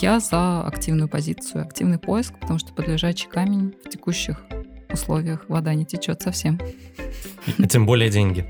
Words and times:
Я 0.00 0.18
за 0.18 0.62
активную 0.62 1.08
позицию, 1.08 1.62
активный 1.62 1.98
поиск, 1.98 2.32
потому 2.40 2.58
что 2.58 2.72
под 2.72 2.88
лежачий 2.88 3.28
камень 3.28 3.74
в 3.84 3.90
текущих 3.90 4.40
условиях 4.90 5.44
вода 5.48 5.74
не 5.74 5.84
течет 5.84 6.22
совсем. 6.22 6.58
И 7.58 7.66
тем 7.66 7.84
более 7.84 8.08
деньги. 8.08 8.46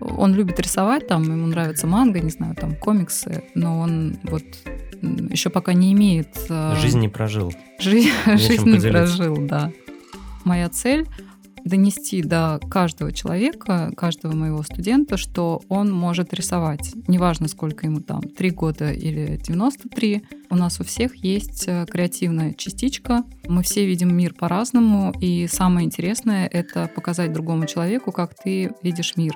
Он 0.00 0.34
любит 0.34 0.60
рисовать, 0.60 1.06
там 1.06 1.22
ему 1.22 1.46
нравится 1.46 1.86
манга, 1.86 2.20
не 2.20 2.30
знаю, 2.30 2.54
там 2.56 2.76
комиксы, 2.76 3.44
но 3.54 3.78
он 3.78 4.18
вот 4.24 4.42
еще 5.00 5.48
пока 5.48 5.72
не 5.72 5.92
имеет... 5.94 6.36
Э, 6.50 6.76
жизнь 6.76 7.00
не 7.00 7.08
прожил. 7.08 7.54
Жизнь, 7.78 8.10
жизнь 8.26 8.68
не 8.68 8.80
прожил, 8.80 9.36
да. 9.38 9.72
Моя 10.44 10.68
цель 10.68 11.08
донести 11.64 12.22
до 12.22 12.60
каждого 12.70 13.12
человека, 13.12 13.92
каждого 13.96 14.34
моего 14.34 14.62
студента, 14.62 15.16
что 15.16 15.62
он 15.68 15.92
может 15.92 16.34
рисовать. 16.34 16.92
Неважно, 17.08 17.48
сколько 17.48 17.86
ему 17.86 18.00
там, 18.00 18.22
3 18.22 18.50
года 18.50 18.90
или 18.92 19.38
93. 19.42 20.22
У 20.50 20.56
нас 20.56 20.80
у 20.80 20.84
всех 20.84 21.16
есть 21.16 21.64
э, 21.66 21.86
креативная 21.88 22.54
частичка. 22.54 23.24
Мы 23.46 23.62
все 23.62 23.86
видим 23.86 24.14
мир 24.16 24.34
по-разному. 24.34 25.12
И 25.20 25.46
самое 25.46 25.86
интересное— 25.86 26.46
это 26.52 26.90
показать 26.94 27.32
другому 27.32 27.66
человеку, 27.66 28.12
как 28.12 28.34
ты 28.34 28.72
видишь 28.82 29.16
мир. 29.16 29.34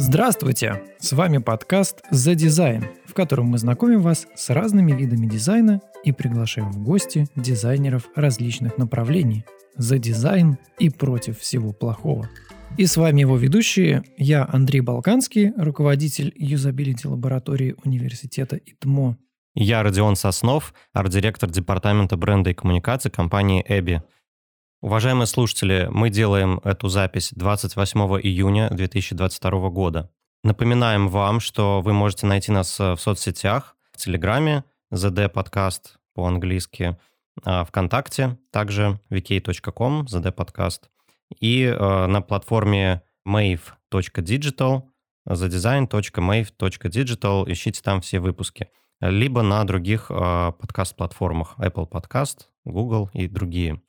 Здравствуйте! 0.00 0.84
С 1.00 1.12
вами 1.12 1.38
подкаст 1.38 2.02
«За 2.12 2.36
дизайн», 2.36 2.84
в 3.04 3.14
котором 3.14 3.46
мы 3.46 3.58
знакомим 3.58 4.00
вас 4.00 4.28
с 4.36 4.50
разными 4.50 4.92
видами 4.92 5.26
дизайна 5.26 5.80
и 6.04 6.12
приглашаем 6.12 6.70
в 6.70 6.78
гости 6.84 7.26
дизайнеров 7.34 8.08
различных 8.14 8.78
направлений. 8.78 9.44
За 9.78 9.98
дизайн 9.98 10.58
и 10.80 10.90
против 10.90 11.38
всего 11.38 11.72
плохого. 11.72 12.28
И 12.76 12.86
с 12.86 12.96
вами 12.96 13.20
его 13.20 13.36
ведущие. 13.36 14.02
Я 14.16 14.44
Андрей 14.52 14.80
Балканский, 14.80 15.52
руководитель 15.56 16.32
юзабилити 16.36 17.06
лаборатории 17.06 17.76
университета 17.84 18.56
ИТМО. 18.56 19.16
Я 19.54 19.84
Родион 19.84 20.16
Соснов, 20.16 20.74
арт-директор 20.92 21.48
департамента 21.48 22.16
бренда 22.16 22.50
и 22.50 22.54
коммуникации 22.54 23.08
компании 23.08 23.64
«Эби». 23.68 24.02
Уважаемые 24.80 25.26
слушатели, 25.26 25.88
мы 25.90 26.10
делаем 26.10 26.60
эту 26.64 26.88
запись 26.88 27.32
28 27.34 28.00
июня 28.22 28.70
2022 28.70 29.70
года. 29.70 30.10
Напоминаем 30.44 31.08
вам, 31.08 31.38
что 31.38 31.80
вы 31.82 31.92
можете 31.92 32.26
найти 32.26 32.50
нас 32.50 32.78
в 32.78 32.96
соцсетях, 32.96 33.76
в 33.92 33.96
Телеграме, 33.96 34.64
ZD 34.92 35.28
подкаст 35.28 35.98
по-английски, 36.14 36.96
ВКонтакте, 37.44 38.38
также 38.50 38.98
vk.com, 39.10 40.04
ZD 40.04 40.32
подкаст, 40.32 40.88
и 41.40 41.62
э, 41.62 42.06
на 42.06 42.22
платформе 42.22 43.02
mave.digital, 43.26 44.82
zadesign.mave.digital, 45.28 47.52
ищите 47.52 47.82
там 47.82 48.00
все 48.00 48.20
выпуски, 48.20 48.68
либо 49.00 49.42
на 49.42 49.64
других 49.64 50.06
э, 50.10 50.52
подкаст-платформах 50.58 51.56
Apple 51.58 51.88
Podcast, 51.88 52.46
Google 52.64 53.10
и 53.12 53.28
другие. 53.28 53.80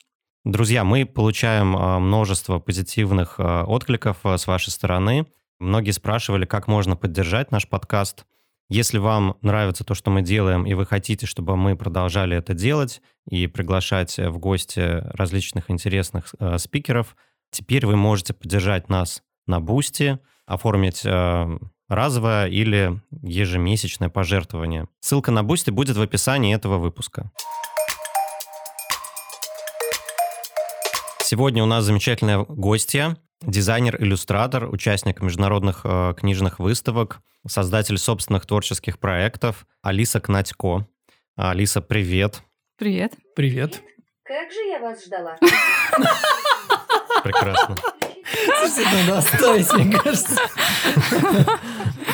Друзья, 0.44 0.84
мы 0.84 1.04
получаем 1.04 1.76
а, 1.76 1.98
множество 1.98 2.60
позитивных 2.60 3.34
а, 3.36 3.64
откликов 3.64 4.24
а, 4.24 4.38
с 4.38 4.46
вашей 4.46 4.70
стороны. 4.70 5.26
Многие 5.58 5.90
спрашивали, 5.90 6.46
как 6.46 6.66
можно 6.66 6.96
поддержать 6.96 7.50
наш 7.50 7.68
подкаст. 7.68 8.24
Если 8.70 8.98
вам 8.98 9.36
нравится 9.42 9.82
то, 9.82 9.94
что 9.94 10.12
мы 10.12 10.22
делаем, 10.22 10.64
и 10.64 10.74
вы 10.74 10.86
хотите, 10.86 11.26
чтобы 11.26 11.56
мы 11.56 11.76
продолжали 11.76 12.36
это 12.36 12.54
делать 12.54 13.02
и 13.28 13.48
приглашать 13.48 14.16
в 14.16 14.38
гости 14.38 15.02
различных 15.12 15.72
интересных 15.72 16.32
э, 16.38 16.56
спикеров, 16.56 17.16
теперь 17.50 17.84
вы 17.84 17.96
можете 17.96 18.32
поддержать 18.32 18.88
нас 18.88 19.24
на 19.48 19.58
Boosty, 19.58 20.20
оформить 20.46 21.04
э, 21.04 21.58
разовое 21.88 22.46
или 22.46 23.02
ежемесячное 23.10 24.08
пожертвование. 24.08 24.86
Ссылка 25.00 25.32
на 25.32 25.42
Boosty 25.42 25.70
будет 25.70 25.96
в 25.96 26.02
описании 26.02 26.54
этого 26.54 26.78
выпуска. 26.78 27.32
Сегодня 31.24 31.64
у 31.64 31.66
нас 31.66 31.82
замечательная 31.82 32.38
гостья, 32.38 33.16
дизайнер-иллюстратор, 33.42 34.68
участник 34.68 35.20
международных 35.20 35.80
э, 35.84 36.14
книжных 36.16 36.58
выставок, 36.58 37.20
создатель 37.46 37.98
собственных 37.98 38.46
творческих 38.46 38.98
проектов 38.98 39.66
Алиса 39.82 40.20
Кнатько. 40.20 40.86
Алиса, 41.36 41.80
привет. 41.80 42.42
Привет. 42.76 43.14
Привет. 43.34 43.82
Как 44.24 44.52
же 44.52 44.60
я 44.68 44.78
вас 44.78 45.04
ждала. 45.04 45.36
Прекрасно. 47.24 47.76
Слушайте, 48.58 48.90
надо 49.06 49.18
оставить, 49.18 49.72
мне 49.72 49.98
кажется. 49.98 50.36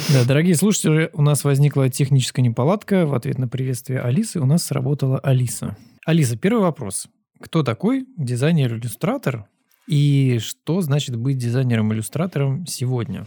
Да, 0.09 0.25
дорогие 0.25 0.54
слушатели, 0.54 1.10
у 1.12 1.22
нас 1.22 1.44
возникла 1.44 1.88
техническая 1.88 2.44
неполадка. 2.44 3.06
В 3.06 3.15
ответ 3.15 3.38
на 3.38 3.48
приветствие 3.48 4.00
Алисы 4.00 4.41
у 4.41 4.47
нас 4.47 4.65
сработала 4.65 5.19
Алиса. 5.19 5.76
Алиса, 6.04 6.36
первый 6.36 6.62
вопрос. 6.62 7.09
Кто 7.41 7.62
такой 7.62 8.06
дизайнер-иллюстратор 8.16 9.47
и 9.86 10.38
что 10.41 10.80
значит 10.80 11.16
быть 11.16 11.38
дизайнером-иллюстратором 11.38 12.66
сегодня? 12.66 13.26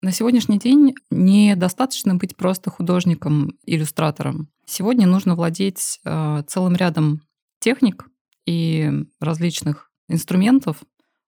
На 0.00 0.12
сегодняшний 0.12 0.58
день 0.58 0.94
недостаточно 1.10 2.14
быть 2.14 2.36
просто 2.36 2.70
художником-иллюстратором. 2.70 4.48
Сегодня 4.64 5.06
нужно 5.06 5.34
владеть 5.34 5.98
э, 6.04 6.42
целым 6.46 6.76
рядом 6.76 7.22
техник 7.58 8.06
и 8.46 8.92
различных 9.20 9.90
инструментов, 10.08 10.82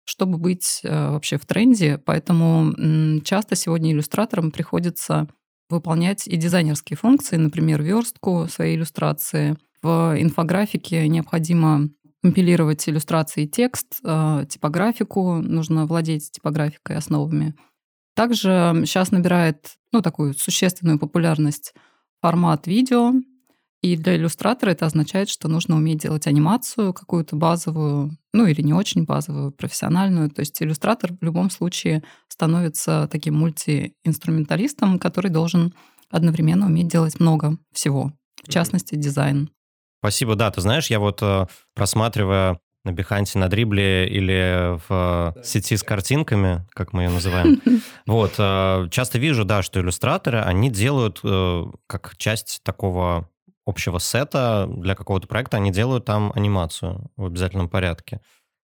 чтобы 0.05 0.37
быть 0.39 0.81
э, 0.83 1.11
вообще 1.11 1.39
в 1.39 1.47
тренде. 1.47 1.99
Поэтому 2.05 2.75
м, 2.77 3.23
часто 3.23 3.57
сегодня 3.57 3.93
иллюстраторам 3.93 4.51
приходится 4.51 5.29
выполнять 5.71 6.27
и 6.29 6.37
дизайнерские 6.37 6.97
функции, 6.97 7.37
например, 7.37 7.83
верстку 7.83 8.47
своей 8.49 8.77
иллюстрации. 8.77 9.57
В 9.83 10.15
инфографике 10.19 11.07
необходимо 11.09 11.89
компилировать 12.23 12.89
иллюстрации 12.89 13.45
и 13.45 13.49
текст, 13.49 14.01
э, 14.03 14.45
типографику, 14.49 15.37
нужно 15.37 15.87
владеть 15.87 16.31
типографикой 16.33 16.97
основами. 16.97 17.55
Также 18.15 18.75
сейчас 18.85 19.13
набирает 19.13 19.77
ну, 19.93 20.03
такую 20.03 20.35
существенную 20.35 20.99
популярность 20.99 21.75
формат 22.21 22.67
видео, 22.67 23.13
и 23.81 23.97
для 23.97 24.17
иллюстратора 24.17 24.71
это 24.71 24.87
означает, 24.87 25.29
что 25.29 25.47
нужно 25.47 25.77
уметь 25.77 25.99
делать 25.99 26.27
анимацию 26.27 26.93
какую-то 26.93 27.37
базовую, 27.37 28.19
ну 28.33 28.47
или 28.47 28.61
не 28.61 28.75
очень 28.75 29.05
базовую, 29.05 29.53
профессиональную. 29.53 30.31
То 30.31 30.41
есть 30.41 30.61
иллюстратор 30.61 31.13
в 31.13 31.23
любом 31.23 31.49
случае 31.49 32.03
становится 32.27 33.09
таким 33.11 33.37
мультиинструменталистом, 33.37 34.99
который 34.99 35.31
должен 35.31 35.75
одновременно 36.11 36.67
уметь 36.67 36.89
делать 36.89 37.21
много 37.21 37.57
всего, 37.73 38.13
в 38.43 38.51
частности 38.51 38.97
дизайн. 38.97 39.51
Спасибо, 39.99 40.35
да. 40.35 40.51
Ты 40.51 40.61
знаешь, 40.61 40.91
я 40.91 41.01
вот 41.01 41.21
э, 41.23 41.47
просматривая 41.75 42.61
на 42.85 42.93
Биханте, 42.93 43.39
на 43.39 43.49
Дрибле 43.49 44.09
или 44.09 44.79
в 44.89 45.35
сети 45.43 45.77
с 45.77 45.83
картинками, 45.83 46.67
как 46.71 46.93
мы 46.93 47.05
ее 47.05 47.11
называем. 47.11 47.61
Вот, 48.07 48.35
э, 48.39 48.89
часто 48.91 49.19
вижу, 49.19 49.45
да, 49.45 49.63
что 49.63 49.81
иллюстраторы, 49.81 50.41
они 50.41 50.71
делают 50.71 51.21
э, 51.23 51.65
как 51.87 52.17
часть 52.17 52.61
такого 52.63 53.29
общего 53.67 53.99
сета 53.99 54.67
для 54.69 54.95
какого-то 54.95 55.27
проекта, 55.27 55.59
они 55.59 55.71
делают 55.71 56.07
там 56.07 56.33
анимацию 56.35 57.11
в 57.17 57.27
обязательном 57.27 57.69
порядке. 57.69 58.21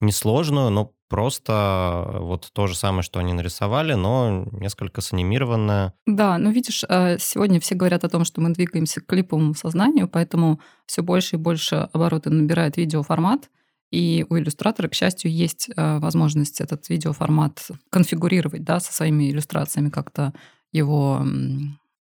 Несложную, 0.02 0.72
но 0.72 0.94
просто 1.08 2.18
вот 2.20 2.50
то 2.54 2.68
же 2.68 2.76
самое, 2.76 3.04
что 3.04 3.20
они 3.20 3.34
нарисовали, 3.34 3.94
но 3.94 4.48
несколько 4.52 5.02
санимированное. 5.02 5.94
Да, 6.06 6.38
ну 6.38 6.52
видишь, 6.52 6.84
э, 6.88 7.18
сегодня 7.20 7.60
все 7.60 7.76
говорят 7.76 8.04
о 8.04 8.10
том, 8.10 8.26
что 8.26 8.42
мы 8.42 8.54
двигаемся 8.54 9.02
к 9.02 9.06
клиповому 9.06 9.54
сознанию, 9.54 10.08
поэтому 10.08 10.60
все 10.86 11.02
больше 11.02 11.36
и 11.36 11.40
больше 11.40 11.90
обороты 11.94 12.30
набирает 12.30 12.78
видеоформат, 12.78 13.50
и 13.90 14.26
у 14.30 14.38
иллюстратора, 14.38 14.90
к 14.90 14.94
счастью, 14.94 15.32
есть 15.32 15.70
э, 15.76 16.00
возможность 16.00 16.60
этот 16.60 16.90
видеоформат 16.90 17.68
конфигурировать, 17.90 18.64
да, 18.64 18.80
со 18.80 18.94
своими 18.94 19.32
иллюстрациями 19.32 19.90
как-то 19.90 20.34
его 20.74 21.26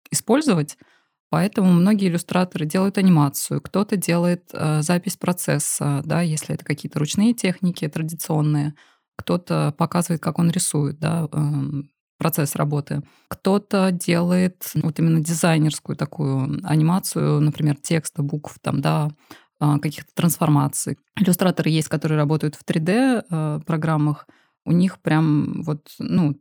использовать. 0.10 0.78
Поэтому 1.30 1.72
многие 1.72 2.08
иллюстраторы 2.08 2.66
делают 2.66 2.98
анимацию, 2.98 3.62
кто-то 3.62 3.98
делает 3.98 4.50
э, 4.54 4.81
запись 4.81 5.18
процесса, 5.18 6.01
да, 6.06 6.22
если 6.22 6.56
это 6.56 6.63
какие-то 6.63 7.00
ручные 7.00 7.34
техники 7.34 7.88
традиционные, 7.88 8.74
кто-то 9.16 9.74
показывает, 9.78 10.22
как 10.22 10.40
он 10.40 10.50
рисует, 10.50 11.00
да, 11.00 11.28
эм, 11.32 11.90
процесс 12.18 12.56
работы. 12.56 13.04
Кто-то 13.28 13.92
делает 13.92 14.72
вот 14.76 15.00
именно 15.00 15.20
дизайнерскую 15.20 15.96
такую 15.96 16.62
анимацию, 16.64 17.42
например, 17.42 17.76
текста, 17.76 18.24
букв, 18.24 18.58
там, 18.62 18.82
да, 18.82 19.10
а, 19.60 19.80
каких-то 19.80 20.14
трансформаций. 20.14 20.98
Иллюстраторы 21.18 21.70
есть, 21.70 21.88
которые 21.88 22.18
работают 22.18 22.56
в 22.56 22.64
3D-программах, 22.64 24.26
э, 24.28 24.32
у 24.66 24.72
них 24.72 25.00
прям 25.00 25.62
вот, 25.62 25.92
ну, 26.00 26.36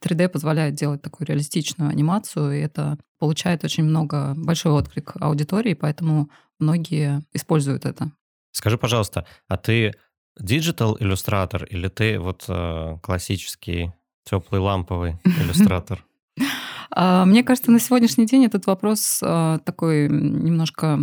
3D 0.00 0.28
позволяет 0.28 0.74
делать 0.74 1.02
такую 1.02 1.26
реалистичную 1.26 1.90
анимацию, 1.90 2.52
и 2.52 2.60
это 2.60 2.98
получает 3.18 3.64
очень 3.64 3.84
много, 3.84 4.34
большой 4.36 4.72
отклик 4.72 5.14
аудитории, 5.20 5.74
поэтому 5.74 6.30
многие 6.60 7.22
используют 7.32 7.84
это. 7.84 8.12
Скажи, 8.52 8.78
пожалуйста, 8.78 9.26
а 9.48 9.56
ты 9.56 9.94
digital 10.38 10.96
иллюстратор 10.98 11.64
или 11.64 11.88
ты 11.88 12.18
вот 12.18 12.44
э, 12.48 12.98
классический 13.02 13.92
теплый 14.24 14.60
ламповый 14.60 15.16
иллюстратор? 15.24 16.04
А, 16.90 17.24
мне 17.24 17.42
кажется, 17.42 17.70
на 17.70 17.80
сегодняшний 17.80 18.26
день 18.26 18.44
этот 18.44 18.66
вопрос 18.66 19.20
а, 19.22 19.58
такой 19.58 20.08
немножко 20.08 21.00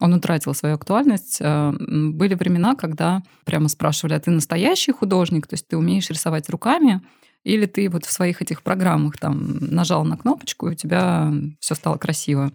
он 0.00 0.12
утратил 0.12 0.54
свою 0.54 0.74
актуальность. 0.74 1.38
А, 1.42 1.72
были 1.78 2.34
времена, 2.34 2.74
когда 2.74 3.22
прямо 3.44 3.68
спрашивали, 3.68 4.14
а 4.14 4.20
ты 4.20 4.30
настоящий 4.30 4.92
художник, 4.92 5.46
то 5.46 5.54
есть 5.54 5.68
ты 5.68 5.76
умеешь 5.76 6.10
рисовать 6.10 6.48
руками, 6.48 7.00
или 7.44 7.66
ты 7.66 7.90
вот 7.90 8.06
в 8.06 8.10
своих 8.10 8.40
этих 8.40 8.62
программах 8.62 9.18
там 9.18 9.58
нажал 9.60 10.04
на 10.04 10.16
кнопочку, 10.16 10.68
и 10.68 10.72
у 10.72 10.74
тебя 10.74 11.32
все 11.60 11.74
стало 11.74 11.98
красиво. 11.98 12.52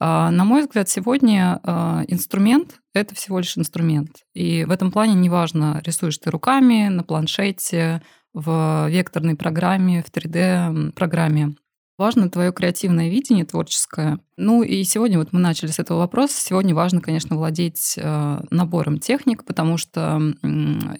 На 0.00 0.44
мой 0.44 0.62
взгляд, 0.62 0.88
сегодня 0.88 1.60
инструмент— 2.08 2.80
это 2.94 3.14
всего 3.14 3.38
лишь 3.38 3.56
инструмент. 3.56 4.24
И 4.34 4.64
в 4.64 4.70
этом 4.70 4.90
плане 4.90 5.14
неважно, 5.14 5.80
рисуешь 5.84 6.18
ты 6.18 6.30
руками, 6.30 6.88
на 6.88 7.04
планшете, 7.04 8.02
в 8.34 8.88
векторной 8.88 9.36
программе, 9.36 10.02
в 10.02 10.10
3D-программе. 10.10 11.54
Важно 11.96 12.28
твое 12.28 12.52
креативное 12.52 13.08
видение, 13.08 13.44
творческое. 13.44 14.18
Ну 14.36 14.64
и 14.64 14.82
сегодня 14.82 15.16
вот 15.16 15.32
мы 15.32 15.38
начали 15.38 15.70
с 15.70 15.78
этого 15.78 15.98
вопроса. 15.98 16.40
Сегодня 16.40 16.74
важно, 16.74 17.00
конечно, 17.00 17.36
владеть 17.36 17.94
э, 17.96 18.40
набором 18.50 18.98
техник, 18.98 19.44
потому 19.44 19.78
что 19.78 20.20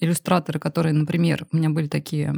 иллюстраторы, 0.00 0.60
которые, 0.60 0.92
например, 0.92 1.48
у 1.50 1.56
меня 1.56 1.70
были 1.70 1.88
такие 1.88 2.32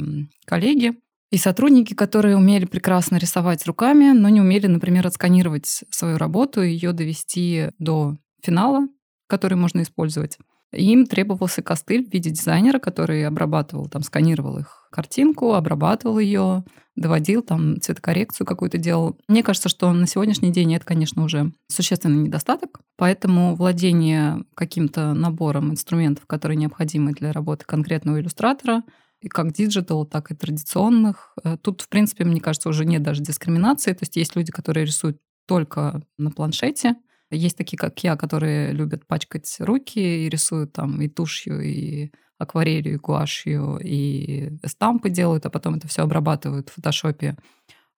коллеги, 0.45 0.95
и 1.29 1.37
сотрудники, 1.37 1.93
которые 1.93 2.37
умели 2.37 2.65
прекрасно 2.65 3.17
рисовать 3.17 3.65
руками, 3.65 4.11
но 4.11 4.29
не 4.29 4.41
умели, 4.41 4.67
например, 4.67 5.07
отсканировать 5.07 5.83
свою 5.89 6.17
работу 6.17 6.61
и 6.61 6.71
ее 6.71 6.93
довести 6.93 7.71
до 7.79 8.17
финала, 8.41 8.87
который 9.27 9.55
можно 9.55 9.81
использовать. 9.81 10.37
Им 10.73 11.05
требовался 11.05 11.61
костыль 11.61 12.05
в 12.05 12.13
виде 12.13 12.29
дизайнера, 12.29 12.79
который 12.79 13.25
обрабатывал, 13.25 13.87
там, 13.87 14.03
сканировал 14.03 14.57
их 14.57 14.87
картинку, 14.91 15.53
обрабатывал 15.53 16.19
ее, 16.19 16.65
доводил, 16.95 17.41
там, 17.41 17.79
цветокоррекцию 17.79 18.45
какую-то 18.45 18.77
делал. 18.77 19.17
Мне 19.29 19.43
кажется, 19.43 19.69
что 19.69 19.91
на 19.93 20.07
сегодняшний 20.07 20.51
день 20.51 20.75
это, 20.75 20.85
конечно, 20.85 21.23
уже 21.23 21.53
существенный 21.69 22.23
недостаток, 22.23 22.81
поэтому 22.97 23.55
владение 23.55 24.43
каким-то 24.55 25.13
набором 25.13 25.71
инструментов, 25.71 26.25
которые 26.25 26.57
необходимы 26.57 27.13
для 27.13 27.31
работы 27.31 27.65
конкретного 27.65 28.19
иллюстратора, 28.19 28.83
и 29.21 29.27
как 29.27 29.51
digital, 29.51 30.05
так 30.05 30.31
и 30.31 30.35
традиционных. 30.35 31.33
Э, 31.43 31.57
тут, 31.57 31.81
в 31.81 31.89
принципе, 31.89 32.23
мне 32.23 32.39
кажется, 32.39 32.69
уже 32.69 32.85
нет 32.85 33.03
даже 33.03 33.23
дискриминации. 33.23 33.93
То 33.93 34.03
есть 34.03 34.15
есть 34.15 34.35
люди, 34.35 34.51
которые 34.51 34.85
рисуют 34.85 35.17
только 35.47 36.01
на 36.17 36.31
планшете, 36.31 36.95
есть 37.29 37.57
такие, 37.57 37.77
как 37.77 38.01
я, 38.03 38.15
которые 38.15 38.71
любят 38.71 39.05
пачкать 39.05 39.53
руки 39.59 39.99
и 39.99 40.29
рисуют 40.29 40.73
там 40.73 41.01
и 41.01 41.09
тушью, 41.09 41.61
и 41.61 42.11
акварелью, 42.37 42.93
и 42.93 42.97
гуашью, 42.97 43.79
и 43.83 44.51
stamp 44.65 45.02
ы 45.02 45.09
делают, 45.09 45.45
а 45.45 45.49
потом 45.49 45.75
это 45.75 45.87
все 45.87 46.03
обрабатывают 46.03 46.69
в 46.69 46.73
фотошопе 46.73 47.35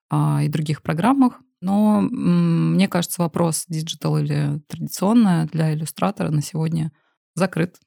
а, 0.10 0.42
и 0.44 0.48
других 0.48 0.81
программах. 0.81 1.42
Но 1.62 2.01
мне 2.01 2.88
кажется, 2.88 3.22
вопрос 3.22 3.65
digital 3.68 4.18
или 4.18 4.62
традиционное 4.68 5.45
для 5.48 5.74
иллюстратора 5.74 6.30
на 6.30 6.42
сегодня 6.42 6.92
закрыт. 7.36 7.77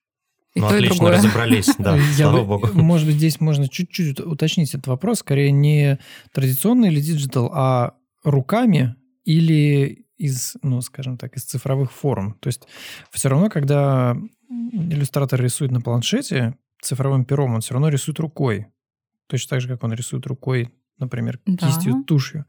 И 0.55 0.61
ну, 0.61 0.69
то, 0.69 0.75
отлично, 0.75 0.95
и 0.95 0.99
другое. 0.99 1.17
разобрались, 1.17 1.71
да, 1.79 1.99
слава 2.17 2.41
бы, 2.41 2.59
богу. 2.59 2.69
Может 2.75 3.07
быть, 3.07 3.17
здесь 3.17 3.41
можно 3.41 3.69
чуть-чуть 3.69 4.21
уточнить 4.21 4.71
этот 4.71 4.87
вопрос. 4.87 5.21
Скорее, 5.21 5.51
не 5.51 5.99
традиционный 6.33 6.89
или 6.89 7.01
digital, 7.01 7.51
а 7.55 7.95
руками 8.23 8.97
или 9.25 10.07
из, 10.19 10.57
ну, 10.63 10.81
скажем 10.83 11.17
так, 11.17 11.37
из 11.37 11.45
цифровых 11.45 11.91
форм. 11.91 12.37
То 12.41 12.49
есть 12.49 12.69
все 13.11 13.29
равно, 13.29 13.49
когда 13.49 14.17
иллюстратор 14.73 15.41
рисует 15.41 15.73
на 15.73 15.81
планшете 15.81 16.55
цифровым 16.83 17.25
пером, 17.25 17.55
он 17.55 17.61
все 17.61 17.75
равно 17.75 17.89
рисует 17.89 18.21
рукой. 18.21 18.67
Точно 19.29 19.51
так 19.51 19.61
же, 19.63 19.69
как 19.69 19.83
он 19.83 19.95
рисует 19.95 20.27
рукой, 20.27 20.71
например, 20.99 21.41
да. 21.47 21.67
кистью, 21.67 22.05
тушью. 22.05 22.45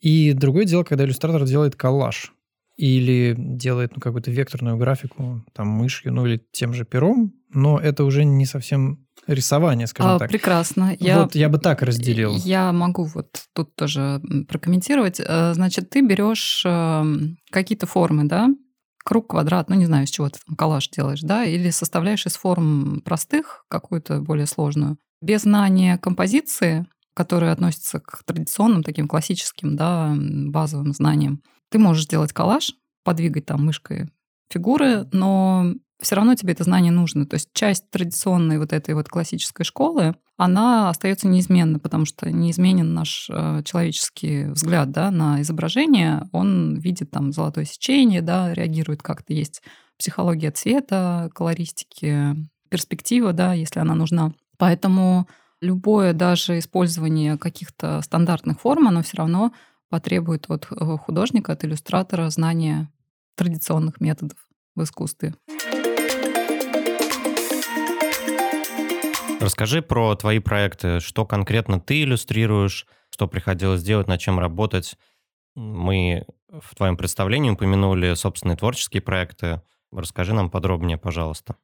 И 0.00 0.32
другое 0.32 0.64
дело, 0.64 0.84
когда 0.84 1.04
иллюстратор 1.04 1.44
делает 1.44 1.76
коллаж 1.76 2.32
или 2.76 3.34
делает 3.36 3.92
ну, 3.94 4.00
какую-то 4.00 4.30
векторную 4.30 4.76
графику 4.76 5.44
там 5.54 5.68
мышью, 5.68 6.12
ну 6.12 6.26
или 6.26 6.42
тем 6.52 6.74
же 6.74 6.84
пером, 6.84 7.32
но 7.50 7.78
это 7.78 8.04
уже 8.04 8.24
не 8.24 8.44
совсем 8.44 9.06
рисование, 9.26 9.86
скажем 9.86 10.12
а, 10.12 10.18
так. 10.18 10.28
Прекрасно. 10.28 10.94
Я, 11.00 11.22
вот 11.22 11.34
я 11.34 11.48
бы 11.48 11.58
так 11.58 11.82
разделил. 11.82 12.36
Я 12.36 12.72
могу 12.72 13.04
вот 13.04 13.28
тут 13.54 13.74
тоже 13.74 14.20
прокомментировать. 14.48 15.20
Э, 15.20 15.54
значит, 15.54 15.90
ты 15.90 16.02
берешь 16.02 16.62
эм, 16.66 17.38
какие-то 17.50 17.86
формы, 17.86 18.24
да, 18.24 18.48
круг, 19.04 19.30
квадрат, 19.30 19.70
ну 19.70 19.76
не 19.76 19.86
знаю, 19.86 20.04
из 20.04 20.10
чего 20.10 20.28
ты 20.28 20.38
там 20.46 20.56
коллаж 20.56 20.88
делаешь, 20.90 21.22
да, 21.22 21.44
или 21.44 21.70
составляешь 21.70 22.26
из 22.26 22.36
форм 22.36 23.00
простых 23.04 23.64
какую-то 23.68 24.20
более 24.20 24.46
сложную. 24.46 24.98
Без 25.22 25.42
знания 25.42 25.96
композиции, 25.96 26.86
которые 27.14 27.52
относятся 27.52 28.00
к 28.00 28.22
традиционным 28.24 28.82
таким 28.82 29.08
классическим, 29.08 29.76
да, 29.76 30.14
базовым 30.16 30.92
знаниям, 30.92 31.40
ты 31.70 31.78
можешь 31.78 32.04
сделать 32.04 32.32
коллаж, 32.32 32.74
подвигать 33.04 33.46
там 33.46 33.64
мышкой 33.64 34.10
фигуры, 34.50 35.06
но 35.12 35.74
все 36.00 36.16
равно 36.16 36.34
тебе 36.34 36.52
это 36.52 36.64
знание 36.64 36.92
нужно. 36.92 37.26
То 37.26 37.34
есть 37.34 37.50
часть 37.52 37.90
традиционной 37.90 38.58
вот 38.58 38.72
этой 38.72 38.94
вот 38.94 39.08
классической 39.08 39.64
школы, 39.64 40.14
она 40.36 40.90
остается 40.90 41.26
неизменна, 41.26 41.78
потому 41.78 42.04
что 42.04 42.30
неизменен 42.30 42.92
наш 42.92 43.28
э, 43.30 43.62
человеческий 43.64 44.44
взгляд 44.44 44.90
да, 44.90 45.10
на 45.10 45.40
изображение. 45.40 46.28
Он 46.32 46.76
видит 46.76 47.10
там 47.10 47.32
золотое 47.32 47.64
сечение, 47.64 48.20
да, 48.20 48.52
реагирует 48.52 49.02
как-то. 49.02 49.32
Есть 49.32 49.62
психология 49.98 50.50
цвета, 50.50 51.30
колористики, 51.34 52.36
перспектива, 52.68 53.32
да, 53.32 53.54
если 53.54 53.80
она 53.80 53.94
нужна. 53.94 54.32
Поэтому 54.58 55.26
любое 55.62 56.12
даже 56.12 56.58
использование 56.58 57.38
каких-то 57.38 58.02
стандартных 58.02 58.60
форм, 58.60 58.88
оно 58.88 59.02
все 59.02 59.16
равно 59.16 59.52
потребует 59.88 60.46
от 60.48 60.66
э, 60.70 60.96
художника, 60.98 61.52
от 61.52 61.64
иллюстратора 61.64 62.28
знания 62.30 62.90
традиционных 63.36 64.00
методов 64.00 64.38
в 64.74 64.82
искусстве. 64.82 65.34
Расскажи 69.40 69.82
про 69.82 70.14
твои 70.16 70.38
проекты, 70.38 71.00
что 71.00 71.26
конкретно 71.26 71.78
ты 71.78 72.02
иллюстрируешь, 72.02 72.86
что 73.10 73.28
приходилось 73.28 73.82
делать, 73.82 74.08
над 74.08 74.20
чем 74.20 74.38
работать. 74.38 74.96
Мы 75.54 76.26
в 76.48 76.74
твоем 76.74 76.96
представлении 76.96 77.50
упомянули 77.50 78.14
собственные 78.14 78.56
творческие 78.56 79.02
проекты. 79.02 79.62
Расскажи 79.92 80.34
нам 80.34 80.50
подробнее, 80.50 80.98
пожалуйста. 80.98 81.56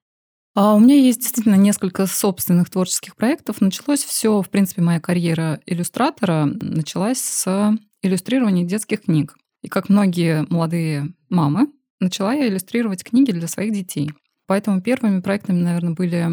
А 0.54 0.74
у 0.74 0.80
меня 0.80 0.96
есть 0.96 1.20
действительно 1.20 1.54
несколько 1.54 2.06
собственных 2.06 2.68
творческих 2.68 3.16
проектов. 3.16 3.60
Началось 3.60 4.04
все, 4.04 4.42
в 4.42 4.50
принципе, 4.50 4.82
моя 4.82 5.00
карьера 5.00 5.60
иллюстратора 5.64 6.44
началась 6.44 7.20
с 7.20 7.74
иллюстрирования 8.02 8.64
детских 8.64 9.02
книг. 9.02 9.36
И 9.62 9.68
как 9.68 9.88
многие 9.88 10.46
молодые 10.50 11.14
мамы, 11.28 11.68
начала 12.00 12.34
я 12.34 12.48
иллюстрировать 12.48 13.04
книги 13.04 13.30
для 13.30 13.46
своих 13.46 13.72
детей. 13.72 14.10
Поэтому 14.46 14.82
первыми 14.82 15.20
проектами, 15.20 15.60
наверное, 15.60 15.94
были 15.94 16.26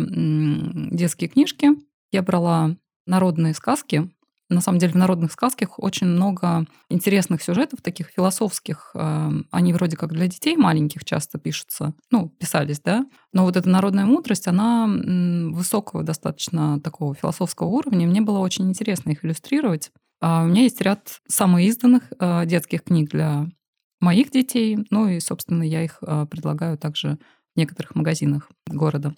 детские 0.95 1.29
книжки. 1.29 1.69
Я 2.11 2.23
брала 2.23 2.75
народные 3.05 3.53
сказки. 3.53 4.09
На 4.49 4.61
самом 4.61 4.79
деле 4.79 4.93
в 4.93 4.97
народных 4.97 5.31
сказках 5.31 5.77
очень 5.77 6.07
много 6.07 6.65
интересных 6.89 7.43
сюжетов, 7.43 7.83
таких 7.83 8.07
философских. 8.07 8.91
Э, 8.95 9.29
они 9.51 9.73
вроде 9.73 9.95
как 9.95 10.11
для 10.11 10.27
детей 10.27 10.57
маленьких 10.57 11.05
часто 11.05 11.37
пишутся, 11.37 11.93
ну, 12.09 12.29
писались, 12.29 12.79
да. 12.79 13.05
Но 13.31 13.45
вот 13.45 13.57
эта 13.57 13.69
народная 13.69 14.05
мудрость, 14.07 14.47
она 14.47 14.87
высокого 14.87 16.01
достаточно 16.01 16.81
такого 16.81 17.13
философского 17.13 17.67
уровня. 17.67 18.07
Мне 18.07 18.21
было 18.21 18.39
очень 18.39 18.67
интересно 18.67 19.11
их 19.11 19.23
иллюстрировать. 19.23 19.91
А 20.21 20.43
у 20.43 20.47
меня 20.47 20.63
есть 20.63 20.81
ряд 20.81 21.21
самоизданных 21.27 22.03
э, 22.19 22.45
детских 22.45 22.83
книг 22.83 23.09
для 23.11 23.47
моих 23.99 24.31
детей. 24.31 24.77
Ну 24.89 25.07
и, 25.07 25.19
собственно, 25.19 25.63
я 25.63 25.83
их 25.83 25.99
э, 26.01 26.25
предлагаю 26.29 26.77
также 26.77 27.17
некоторых 27.55 27.95
магазинах 27.95 28.49
города. 28.65 29.15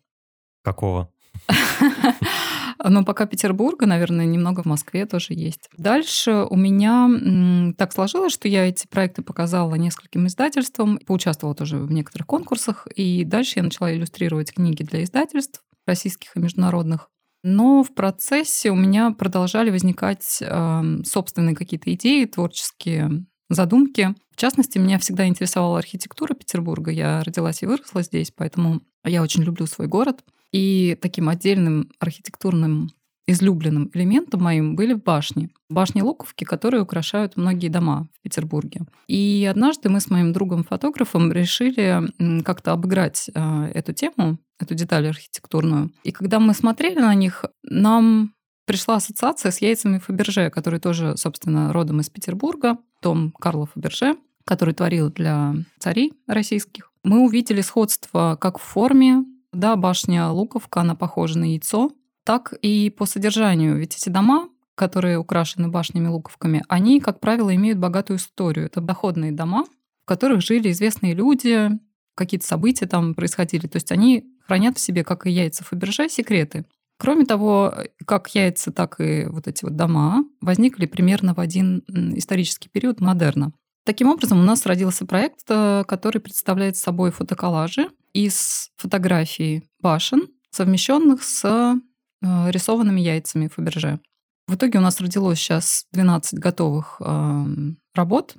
Какого? 0.64 1.12
Но 2.84 3.04
пока 3.04 3.26
Петербурга, 3.26 3.86
наверное, 3.86 4.26
немного 4.26 4.64
в 4.64 4.66
Москве 4.66 5.06
тоже 5.06 5.34
есть. 5.34 5.70
Дальше 5.78 6.48
у 6.50 6.56
меня 6.56 7.74
так 7.78 7.94
сложилось, 7.94 8.34
что 8.34 8.48
я 8.48 8.68
эти 8.68 8.88
проекты 8.88 9.22
показала 9.22 9.76
нескольким 9.76 10.26
издательствам, 10.28 10.98
поучаствовала 11.06 11.56
тоже 11.56 11.78
в 11.78 11.92
некоторых 11.92 12.26
конкурсах, 12.28 12.88
и 12.96 13.24
дальше 13.24 13.54
я 13.58 13.64
начала 13.64 13.94
иллюстрировать 13.94 14.54
книги 14.54 14.84
для 14.84 15.04
издательств 15.04 15.62
российских 15.86 16.36
и 16.36 16.40
международных. 16.40 17.10
Но 17.44 17.84
в 17.84 17.94
процессе 17.94 18.70
у 18.70 18.76
меня 18.76 19.12
продолжали 19.12 19.72
возникать 19.72 20.40
э, 20.42 20.84
собственные 21.04 21.56
какие-то 21.56 21.94
идеи 21.94 22.26
творческие, 22.26 23.26
задумки. 23.50 24.16
В 24.32 24.38
частности, 24.38 24.78
меня 24.78 24.98
всегда 25.00 25.28
интересовала 25.28 25.80
архитектура 25.80 26.34
Петербурга. 26.34 26.92
Я 26.92 27.24
родилась 27.24 27.64
и 27.64 27.66
выросла 27.66 28.02
здесь, 28.04 28.32
поэтому 28.32 28.82
я 29.04 29.22
очень 29.22 29.44
люблю 29.44 29.66
свой 29.68 29.88
город. 29.88 30.24
И 30.52 30.98
таким 31.02 31.30
отдельным 31.30 31.92
архитектурным 32.00 32.92
излюбленным 33.32 33.90
элементом 33.94 34.44
моим 34.44 34.76
были 34.76 34.94
башни. 34.94 35.50
Башни 35.70 36.02
Луковки, 36.02 36.44
которые 36.44 36.82
украшают 36.82 37.38
многие 37.38 37.70
дома 37.70 38.08
в 38.14 38.22
Петербурге. 38.22 38.82
И 39.08 39.48
однажды 39.50 39.90
мы 39.90 40.00
с 40.00 40.10
моим 40.10 40.34
другом-фотографом 40.34 41.32
решили 41.32 42.02
как-то 42.44 42.74
обыграть 42.74 43.30
э, 43.34 43.72
эту 43.74 43.94
тему, 43.94 44.38
эту 44.60 44.76
деталь 44.76 45.08
архитектурную. 45.08 45.92
И 46.04 46.12
когда 46.12 46.40
мы 46.40 46.54
смотрели 46.54 47.00
на 47.00 47.14
них, 47.16 47.46
нам 47.64 48.34
пришла 48.66 48.96
ассоциация 48.96 49.52
с 49.52 49.60
яйцами 49.60 49.98
Фаберже, 49.98 50.50
который 50.50 50.80
тоже, 50.80 51.18
собственно, 51.18 51.74
родом 51.74 52.00
из 52.00 52.10
Петербурга, 52.10 52.78
Том 53.02 53.32
Карло 53.32 53.66
Фаберже, 53.66 54.18
который 54.46 54.74
творил 54.74 55.10
для 55.10 55.56
царей 55.80 56.14
российских. 56.28 56.92
Мы 57.04 57.26
увидели 57.26 57.62
сходство 57.62 58.38
как 58.40 58.60
в 58.60 58.62
форме, 58.62 59.26
да, 59.52 59.76
башня 59.76 60.30
Луковка, 60.30 60.82
она 60.82 60.96
похожа 60.96 61.38
на 61.40 61.46
яйцо, 61.46 61.92
так 62.24 62.54
и 62.62 62.90
по 62.90 63.06
содержанию. 63.06 63.78
Ведь 63.78 63.96
эти 63.96 64.10
дома, 64.10 64.50
которые 64.76 65.18
украшены 65.18 65.70
башнями-луковками, 65.70 66.64
они, 66.68 67.00
как 67.00 67.20
правило, 67.20 67.54
имеют 67.56 67.80
богатую 67.80 68.18
историю. 68.18 68.66
Это 68.68 68.82
доходные 68.82 69.32
дома, 69.32 69.66
в 70.04 70.06
которых 70.06 70.42
жили 70.42 70.72
известные 70.72 71.14
люди, 71.14 71.70
какие-то 72.16 72.46
события 72.46 72.88
там 72.88 73.14
происходили. 73.14 73.68
То 73.68 73.78
есть 73.78 73.92
они 73.92 74.26
хранят 74.46 74.78
в 74.78 74.82
себе, 74.82 75.04
как 75.04 75.26
и 75.26 75.32
яйца 75.32 75.64
Фаберже, 75.64 76.10
секреты. 76.10 76.66
Кроме 76.98 77.26
того, 77.26 77.74
как 78.06 78.34
яйца, 78.36 78.72
так 78.72 79.00
и 79.00 79.26
вот 79.26 79.48
эти 79.48 79.64
вот 79.64 79.76
дома 79.76 80.24
возникли 80.40 80.86
примерно 80.86 81.34
в 81.34 81.40
один 81.40 81.84
исторический 82.16 82.70
период 82.70 83.02
модерна. 83.02 83.54
Таким 83.84 84.10
образом, 84.10 84.40
у 84.40 84.44
нас 84.44 84.66
родился 84.68 85.08
проект, 85.08 85.40
э, 85.50 85.84
который 85.88 86.22
представляет 86.22 86.78
собой 86.78 87.12
фотоколлажи 87.12 87.90
из 88.14 88.70
фотографий 88.78 89.64
башен, 89.80 90.28
совмещенных 90.52 91.24
с 91.24 91.76
рисованными 92.22 93.02
яйцами 93.02 93.48
Фаберже. 93.48 94.00
В 94.48 94.56
итоге 94.56 94.80
у 94.80 94.82
нас 94.82 95.00
родилось 95.00 95.40
сейчас 95.40 95.86
12 95.94 96.38
готовых 96.40 96.98
эм, 97.00 97.78
работ, 97.94 98.36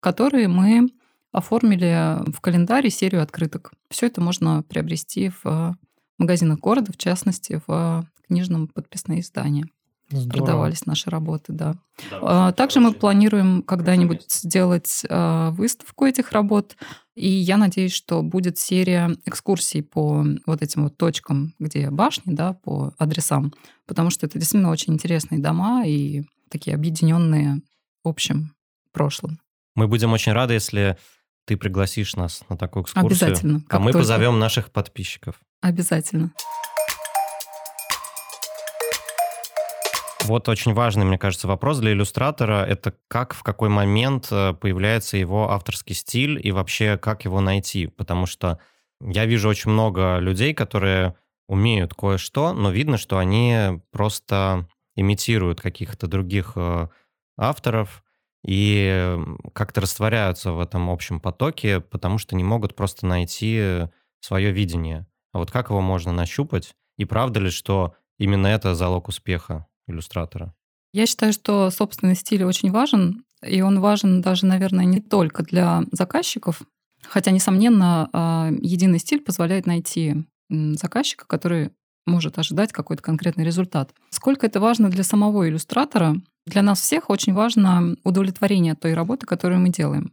которые 0.00 0.48
мы 0.48 0.90
оформили 1.32 2.18
в 2.30 2.40
календаре 2.40 2.90
серию 2.90 3.22
открыток. 3.22 3.72
Все 3.90 4.06
это 4.06 4.20
можно 4.20 4.62
приобрести 4.62 5.32
в 5.42 5.76
магазинах 6.18 6.60
города, 6.60 6.92
в 6.92 6.96
частности, 6.96 7.60
в 7.66 8.06
книжном 8.26 8.68
подписные 8.68 9.20
издания. 9.20 9.66
Здорово. 10.10 10.30
Продавались 10.30 10.86
наши 10.86 11.10
работы, 11.10 11.52
да. 11.52 11.76
да 12.10 12.52
Также 12.52 12.80
мы 12.80 12.92
планируем 12.92 13.62
когда-нибудь 13.62 14.30
сделать 14.30 15.02
а, 15.08 15.50
выставку 15.52 16.04
этих 16.04 16.32
работ. 16.32 16.76
И 17.14 17.28
я 17.28 17.56
надеюсь, 17.56 17.92
что 17.92 18.22
будет 18.22 18.58
серия 18.58 19.16
экскурсий 19.24 19.82
по 19.82 20.24
вот 20.46 20.62
этим 20.62 20.84
вот 20.84 20.96
точкам, 20.96 21.54
где 21.58 21.90
башни, 21.90 22.32
да, 22.34 22.54
по 22.54 22.92
адресам. 22.98 23.52
Потому 23.86 24.10
что 24.10 24.26
это 24.26 24.38
действительно 24.38 24.70
очень 24.70 24.94
интересные 24.94 25.40
дома 25.40 25.86
и 25.86 26.24
такие 26.50 26.74
объединенные 26.74 27.62
общим 28.02 28.54
прошлым. 28.92 29.40
Мы 29.76 29.86
будем 29.86 30.12
очень 30.12 30.32
рады, 30.32 30.54
если 30.54 30.96
ты 31.44 31.56
пригласишь 31.56 32.16
нас 32.16 32.42
на 32.48 32.56
такую 32.56 32.84
экскурсию. 32.84 33.06
Обязательно. 33.06 33.64
А 33.68 33.78
мы 33.78 33.92
только. 33.92 33.98
позовем 33.98 34.38
наших 34.38 34.70
подписчиков. 34.70 35.40
Обязательно. 35.60 36.32
Вот 40.24 40.48
очень 40.48 40.72
важный, 40.72 41.04
мне 41.04 41.18
кажется, 41.18 41.46
вопрос 41.46 41.78
для 41.78 41.92
иллюстратора. 41.92 42.64
Это 42.64 42.94
как, 43.08 43.34
в 43.34 43.42
какой 43.42 43.68
момент 43.68 44.28
э, 44.30 44.54
появляется 44.54 45.16
его 45.16 45.50
авторский 45.50 45.94
стиль 45.94 46.40
и 46.44 46.50
вообще 46.50 46.96
как 46.96 47.24
его 47.24 47.40
найти. 47.40 47.86
Потому 47.88 48.26
что 48.26 48.58
я 49.00 49.26
вижу 49.26 49.48
очень 49.48 49.70
много 49.70 50.18
людей, 50.18 50.54
которые 50.54 51.14
умеют 51.46 51.92
кое-что, 51.92 52.54
но 52.54 52.70
видно, 52.70 52.96
что 52.96 53.18
они 53.18 53.82
просто 53.90 54.66
имитируют 54.96 55.60
каких-то 55.60 56.06
других 56.06 56.52
э, 56.56 56.88
авторов, 57.36 58.02
и 58.46 59.18
как-то 59.54 59.80
растворяются 59.80 60.52
в 60.52 60.60
этом 60.60 60.90
общем 60.90 61.18
потоке, 61.18 61.80
потому 61.80 62.18
что 62.18 62.36
не 62.36 62.44
могут 62.44 62.76
просто 62.76 63.06
найти 63.06 63.88
свое 64.20 64.52
видение. 64.52 65.06
А 65.32 65.38
вот 65.38 65.50
как 65.50 65.70
его 65.70 65.80
можно 65.80 66.12
нащупать? 66.12 66.74
И 66.98 67.06
правда 67.06 67.40
ли, 67.40 67.50
что 67.50 67.94
именно 68.18 68.46
это 68.46 68.74
залог 68.74 69.08
успеха 69.08 69.66
иллюстратора? 69.86 70.54
Я 70.92 71.06
считаю, 71.06 71.32
что 71.32 71.70
собственный 71.70 72.14
стиль 72.14 72.44
очень 72.44 72.70
важен, 72.70 73.24
и 73.42 73.60
он 73.62 73.80
важен 73.80 74.22
даже, 74.22 74.46
наверное, 74.46 74.84
не 74.84 75.00
только 75.00 75.42
для 75.42 75.82
заказчиков, 75.90 76.62
хотя, 77.02 77.30
несомненно, 77.30 78.08
а, 78.12 78.50
единый 78.60 78.98
стиль 78.98 79.20
позволяет 79.20 79.66
найти 79.66 80.24
заказчика, 80.50 81.26
который 81.26 81.70
может 82.06 82.38
ожидать 82.38 82.72
какой-то 82.72 83.02
конкретный 83.02 83.44
результат. 83.44 83.94
Сколько 84.10 84.46
это 84.46 84.60
важно 84.60 84.90
для 84.90 85.04
самого 85.04 85.48
иллюстратора, 85.48 86.16
для 86.46 86.62
нас 86.62 86.80
всех 86.80 87.08
очень 87.08 87.32
важно 87.32 87.96
удовлетворение 88.04 88.74
той 88.74 88.94
работы, 88.94 89.26
которую 89.26 89.60
мы 89.60 89.70
делаем. 89.70 90.12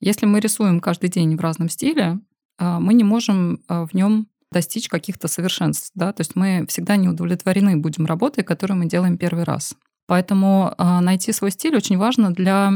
Если 0.00 0.26
мы 0.26 0.40
рисуем 0.40 0.80
каждый 0.80 1.08
день 1.08 1.36
в 1.36 1.40
разном 1.40 1.68
стиле, 1.68 2.20
а, 2.58 2.80
мы 2.80 2.94
не 2.94 3.04
можем 3.04 3.60
а, 3.68 3.86
в 3.86 3.94
нем 3.94 4.28
достичь 4.52 4.88
каких-то 4.88 5.28
совершенств. 5.28 5.90
Да? 5.94 6.12
То 6.12 6.20
есть 6.20 6.36
мы 6.36 6.66
всегда 6.68 6.96
не 6.96 7.08
удовлетворены 7.08 7.76
будем 7.76 8.06
работой, 8.06 8.44
которую 8.44 8.78
мы 8.78 8.86
делаем 8.86 9.18
первый 9.18 9.44
раз. 9.44 9.74
Поэтому 10.06 10.72
а, 10.78 11.00
найти 11.02 11.32
свой 11.32 11.50
стиль 11.50 11.76
очень 11.76 11.98
важно 11.98 12.32
для 12.32 12.72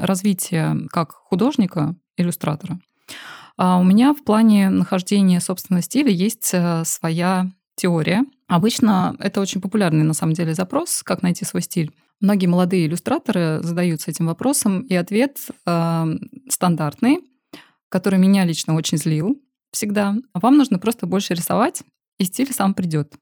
развития 0.00 0.76
как 0.90 1.12
художника, 1.12 1.94
иллюстратора. 2.18 2.78
А 3.56 3.78
у 3.78 3.84
меня 3.84 4.12
в 4.12 4.22
плане 4.22 4.68
нахождения 4.68 5.40
собственного 5.40 5.82
стиля 5.82 6.10
есть 6.10 6.50
э, 6.52 6.82
своя 6.84 7.50
теория. 7.74 8.24
Обычно 8.48 9.16
это 9.18 9.40
очень 9.40 9.62
популярный 9.62 10.04
на 10.04 10.12
самом 10.12 10.34
деле 10.34 10.52
запрос, 10.52 11.02
как 11.02 11.22
найти 11.22 11.46
свой 11.46 11.62
стиль. 11.62 11.90
Многие 12.20 12.46
молодые 12.46 12.86
иллюстраторы 12.86 13.60
задаются 13.62 14.10
этим 14.10 14.26
вопросом, 14.26 14.82
и 14.82 14.94
ответ 14.94 15.38
э, 15.64 16.06
стандартный, 16.50 17.20
который 17.88 18.18
меня 18.18 18.44
лично 18.44 18.74
очень 18.74 18.98
злил 18.98 19.40
всегда. 19.72 20.16
Вам 20.34 20.56
нужно 20.56 20.78
просто 20.78 21.06
больше 21.06 21.34
рисовать, 21.34 21.82
и 22.18 22.24
стиль 22.24 22.52
сам 22.52 22.74
придет. 22.74 23.14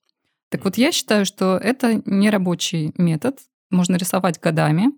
Так 0.51 0.65
вот, 0.65 0.77
я 0.77 0.93
считаю, 0.93 1.27
что 1.27 1.57
это 1.57 2.03
не 2.05 2.31
рабочий 2.31 2.93
метод. 2.97 3.41
Можно 3.71 3.97
рисовать 3.97 4.41
годами 4.41 4.93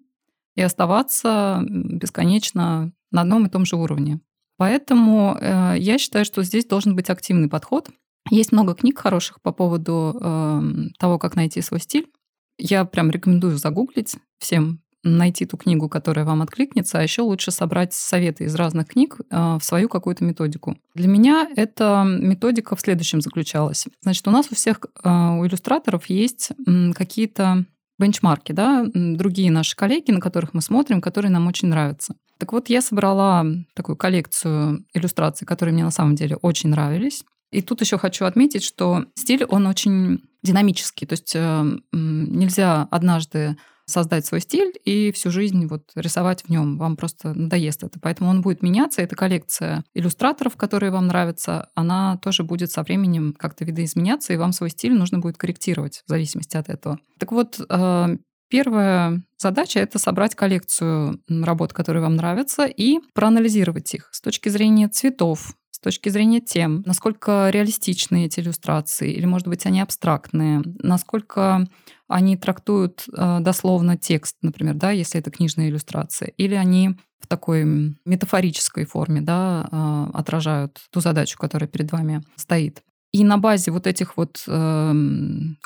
и 0.55 0.63
оставаться 0.63 1.63
бесконечно 1.67 2.93
на 3.11 3.21
одном 3.23 3.47
и 3.47 3.51
том 3.51 3.65
же 3.65 3.77
уровне. 3.77 4.21
Поэтому 4.59 5.37
э, 5.39 5.77
я 5.79 5.99
считаю, 5.99 6.25
что 6.25 6.43
здесь 6.43 6.67
должен 6.67 6.97
быть 6.97 7.11
активный 7.11 7.49
подход. 7.49 7.91
Есть 8.31 8.53
много 8.53 8.75
книг 8.75 8.99
хороших 8.99 9.41
по 9.41 9.53
поводу 9.53 10.19
э, 10.21 10.63
того, 10.99 11.19
как 11.19 11.37
найти 11.37 11.61
свой 11.61 11.81
стиль. 11.81 12.11
Я 12.59 12.85
прям 12.85 13.11
рекомендую 13.11 13.59
загуглить 13.59 14.17
всем, 14.39 14.81
найти 15.07 15.47
ту 15.47 15.57
книгу, 15.57 15.89
которая 15.89 16.25
вам 16.25 16.43
откликнется, 16.43 16.99
а 16.99 17.03
еще 17.03 17.23
лучше 17.23 17.51
собрать 17.51 17.95
советы 17.95 18.45
из 18.45 18.55
разных 18.55 18.89
книг 18.89 19.19
э, 19.31 19.59
в 19.61 19.65
свою 19.65 19.89
какую-то 19.89 20.25
методику. 20.25 20.77
Для 20.95 21.09
меня 21.09 21.49
эта 21.57 22.05
методика 22.05 22.77
в 22.77 22.81
следующем 22.81 23.21
заключалась. 23.21 23.87
Значит, 24.03 24.27
у 24.29 24.31
нас 24.31 24.47
у 24.51 24.55
всех, 24.55 24.81
э, 24.83 25.09
у 25.09 25.47
иллюстраторов 25.47 26.07
есть 26.07 26.53
какие-то 26.95 27.65
бенчмарки, 27.99 28.53
да, 28.53 28.87
другие 28.95 29.51
наши 29.51 29.75
коллеги, 29.75 30.11
на 30.11 30.21
которых 30.21 30.53
мы 30.53 30.61
смотрим, 30.61 31.01
которые 31.01 31.31
нам 31.31 31.47
очень 31.47 31.69
нравятся. 31.69 32.15
Так 32.39 32.53
вот, 32.53 32.69
я 32.69 32.83
собрала 32.83 33.47
такую 33.75 33.97
коллекцию 33.97 34.85
иллюстраций, 34.93 35.47
которые 35.47 35.73
мне 35.73 35.85
на 35.85 35.91
самом 35.91 36.15
деле 36.15 36.37
очень 36.37 36.71
нравились. 36.71 37.25
И 37.51 37.63
тут 37.63 37.81
еще 37.81 37.97
хочу 37.97 38.27
отметить, 38.27 38.63
что 38.63 39.07
стиль, 39.15 39.45
он 39.45 39.67
очень 39.67 40.23
динамический. 40.43 41.07
То 41.07 41.13
есть 41.15 41.33
э, 41.35 41.79
нельзя 41.93 42.87
однажды 42.91 43.57
создать 43.87 44.27
свой 44.27 44.41
стиль 44.41 44.73
и 44.85 45.13
всю 45.13 45.31
жизнь 45.31 45.67
вот 45.67 45.91
рисовать 45.95 46.43
в 46.43 46.49
нем. 46.49 46.77
Вам 46.77 46.97
просто 46.97 47.35
надоест 47.35 47.85
это. 47.85 47.99
Поэтому 48.01 48.31
он 48.31 48.43
будет 48.43 48.63
меняться. 48.63 49.03
Эта 49.03 49.17
коллекция 49.17 49.85
иллюстраторов, 49.95 50.57
которые 50.57 50.91
вам 50.91 51.07
нравятся, 51.07 51.69
она 51.75 52.19
тоже 52.19 52.43
будет 52.43 52.71
со 52.71 52.83
временем 52.83 53.35
как-то 53.39 53.65
видоизменяться, 53.65 54.33
и 54.33 54.37
вам 54.37 54.53
свой 54.53 54.71
стиль 54.71 54.95
нужно 54.95 55.21
будет 55.21 55.39
корректировать 55.39 56.03
в 56.07 56.11
зависимости 56.11 56.57
от 56.57 56.69
этого. 56.69 56.99
Так 57.19 57.33
вот, 57.33 57.61
э, 57.69 58.17
Первая 58.49 59.23
задача— 59.39 59.81
это 59.81 59.99
собрать 59.99 60.37
коллекцию 60.37 61.21
работ, 61.29 61.73
которые 61.73 62.03
вам 62.03 62.15
нравятся, 62.15 62.65
и 62.65 63.01
проанализировать 63.13 63.93
их 63.95 64.09
с 64.13 64.21
точки 64.21 64.49
зрения 64.49 64.89
цветов, 64.89 65.55
с 65.73 65.81
точки 65.81 66.11
зрения 66.11 66.41
тем, 66.41 66.83
насколько 66.87 67.51
реалистичны 67.51 68.27
эти 68.27 68.39
иллюстрации, 68.39 69.13
или, 69.13 69.27
может 69.27 69.49
быть, 69.49 69.67
они 69.67 69.81
абстрактные, 69.81 70.63
насколько 70.79 71.67
они 72.09 72.37
трактуют 72.37 73.05
э, 73.13 73.39
дословно 73.41 73.97
текст, 73.97 74.37
например, 74.43 74.75
да, 74.75 74.91
если 74.91 75.21
это 75.21 75.31
книжная 75.31 75.69
иллюстрация, 75.69 76.29
или 76.37 76.55
они 76.55 76.97
в 77.21 77.27
такой 77.27 77.65
метафорической 78.05 78.85
форме 78.85 79.21
да, 79.21 79.69
э, 79.71 80.11
отражают 80.15 80.81
ту 80.91 81.01
задачу, 81.01 81.39
которая 81.39 81.69
перед 81.69 81.91
вами 81.91 82.23
стоит. 82.37 82.83
И 83.13 83.25
на 83.25 83.39
базе 83.39 83.71
вот 83.71 83.87
этих 83.87 84.17
вот 84.17 84.45
э, 84.47 84.93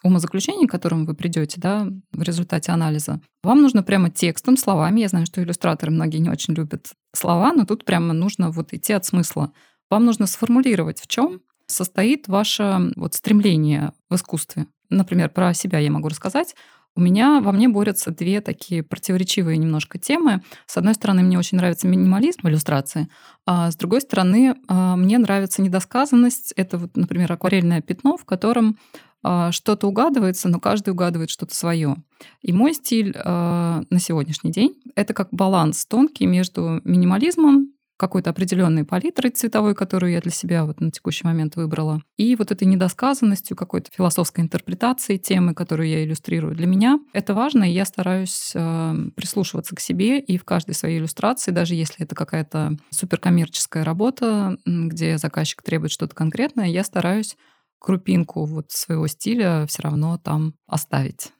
умозаключений, 0.02 0.66
к 0.66 0.70
которым 0.70 1.04
вы 1.04 1.14
придете 1.14 1.60
да, 1.60 1.88
в 2.12 2.22
результате 2.22 2.70
анализа, 2.70 3.20
вам 3.42 3.62
нужно 3.62 3.82
прямо 3.82 4.10
текстом, 4.10 4.56
словами, 4.56 5.00
я 5.00 5.08
знаю, 5.08 5.26
что 5.26 5.42
иллюстраторы 5.42 5.90
многие 5.90 6.18
не 6.18 6.30
очень 6.30 6.54
любят 6.54 6.92
слова, 7.14 7.52
но 7.52 7.64
тут 7.64 7.84
прямо 7.84 8.12
нужно 8.12 8.50
вот 8.50 8.72
идти 8.72 8.92
от 8.92 9.04
смысла. 9.04 9.52
Вам 9.90 10.04
нужно 10.04 10.26
сформулировать, 10.26 11.00
в 11.00 11.08
чем 11.08 11.40
состоит 11.70 12.28
ваше 12.28 12.92
вот 12.96 13.14
стремление 13.14 13.92
в 14.08 14.14
искусстве. 14.16 14.66
Например, 14.88 15.28
про 15.28 15.54
себя 15.54 15.78
я 15.78 15.90
могу 15.90 16.08
рассказать. 16.08 16.54
У 16.96 17.00
меня 17.00 17.40
во 17.40 17.52
мне 17.52 17.68
борются 17.68 18.10
две 18.10 18.40
такие 18.40 18.82
противоречивые 18.82 19.56
немножко 19.56 19.98
темы. 19.98 20.42
С 20.66 20.76
одной 20.76 20.94
стороны, 20.94 21.22
мне 21.22 21.38
очень 21.38 21.56
нравится 21.56 21.86
минимализм 21.86 22.40
в 22.42 22.48
иллюстрации, 22.48 23.08
а 23.46 23.70
с 23.70 23.76
другой 23.76 24.00
стороны, 24.00 24.56
а, 24.66 24.96
мне 24.96 25.18
нравится 25.18 25.62
недосказанность. 25.62 26.52
Это 26.56 26.78
вот, 26.78 26.96
например, 26.96 27.32
акварельное 27.32 27.80
пятно, 27.80 28.16
в 28.16 28.24
котором 28.24 28.76
а, 29.22 29.52
что-то 29.52 29.86
угадывается, 29.86 30.48
но 30.48 30.58
каждый 30.58 30.90
угадывает 30.90 31.30
что-то 31.30 31.54
свое. 31.54 31.96
И 32.42 32.52
мой 32.52 32.74
стиль 32.74 33.14
а, 33.16 33.82
на 33.88 34.00
сегодняшний 34.00 34.50
день 34.50 34.74
это 34.96 35.14
как 35.14 35.28
баланс 35.30 35.86
тонкий 35.86 36.26
между 36.26 36.80
минимализмом, 36.84 37.72
какой-то 38.00 38.30
определенной 38.30 38.84
палитрой 38.84 39.30
цветовой, 39.30 39.74
которую 39.74 40.12
я 40.12 40.20
для 40.20 40.30
себя 40.30 40.64
вот 40.64 40.80
на 40.80 40.90
текущий 40.90 41.26
момент 41.26 41.56
выбрала, 41.56 42.00
и 42.16 42.34
вот 42.34 42.50
этой 42.50 42.66
недосказанностью, 42.66 43.58
какой-то 43.58 43.90
философской 43.94 44.40
интерпретации 44.40 45.18
темы, 45.18 45.54
которую 45.54 45.86
я 45.88 46.02
иллюстрирую. 46.02 46.54
Для 46.54 46.66
меня 46.66 46.98
это 47.12 47.34
важно, 47.34 47.64
и 47.64 47.72
я 47.72 47.84
стараюсь 47.84 48.52
э, 48.54 48.94
прислушиваться 49.14 49.76
к 49.76 49.80
себе 49.80 50.18
и 50.18 50.38
в 50.38 50.44
каждой 50.44 50.74
своей 50.74 50.98
иллюстрации, 50.98 51.50
даже 51.50 51.74
если 51.74 52.06
это 52.06 52.14
какая-то 52.14 52.78
суперкоммерческая 52.88 53.84
работа, 53.84 54.56
где 54.64 55.18
заказчик 55.18 55.60
требует 55.60 55.92
что-то 55.92 56.14
конкретное, 56.14 56.68
я 56.68 56.84
стараюсь 56.84 57.36
крупинку 57.78 58.46
вот 58.46 58.70
своего 58.70 59.08
стиля 59.08 59.66
все 59.68 59.82
равно 59.82 60.16
там 60.16 60.54
оставить. 60.66 61.32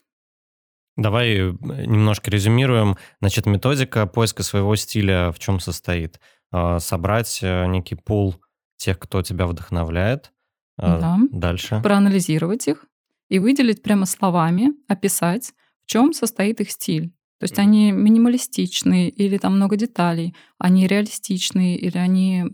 Давай 0.97 1.31
э, 1.37 1.53
немножко 1.87 2.31
резюмируем. 2.31 2.99
Значит, 3.21 3.47
методика 3.47 4.07
поиска 4.07 4.43
своего 4.43 4.77
стиля 4.77 5.33
в 5.33 5.39
чем 5.39 5.59
состоит? 5.59 6.21
А, 6.53 6.79
собрать 6.79 7.41
э, 7.43 7.67
некий 7.67 7.95
пул 7.95 8.37
тех, 8.77 8.99
кто 8.99 9.23
тебя 9.23 9.47
вдохновляет. 9.47 10.33
А, 10.77 11.01
да. 11.01 11.19
Дальше. 11.31 11.81
Проанализировать 11.83 12.67
их 12.69 12.87
и 13.29 13.39
выделить 13.39 13.83
прямо 13.83 14.07
словами, 14.07 14.73
описать, 14.89 15.53
в 15.83 15.87
чем 15.87 16.13
состоит 16.13 16.61
их 16.61 16.71
стиль. 16.71 17.13
То 17.41 17.45
есть 17.45 17.59
они 17.59 17.91
минималистичные 17.91 19.09
или 19.09 19.39
там 19.39 19.57
много 19.57 19.77
деталей, 19.77 20.37
они 20.59 20.87
реалистичные 20.87 21.79
или 21.79 21.97
они 21.97 22.45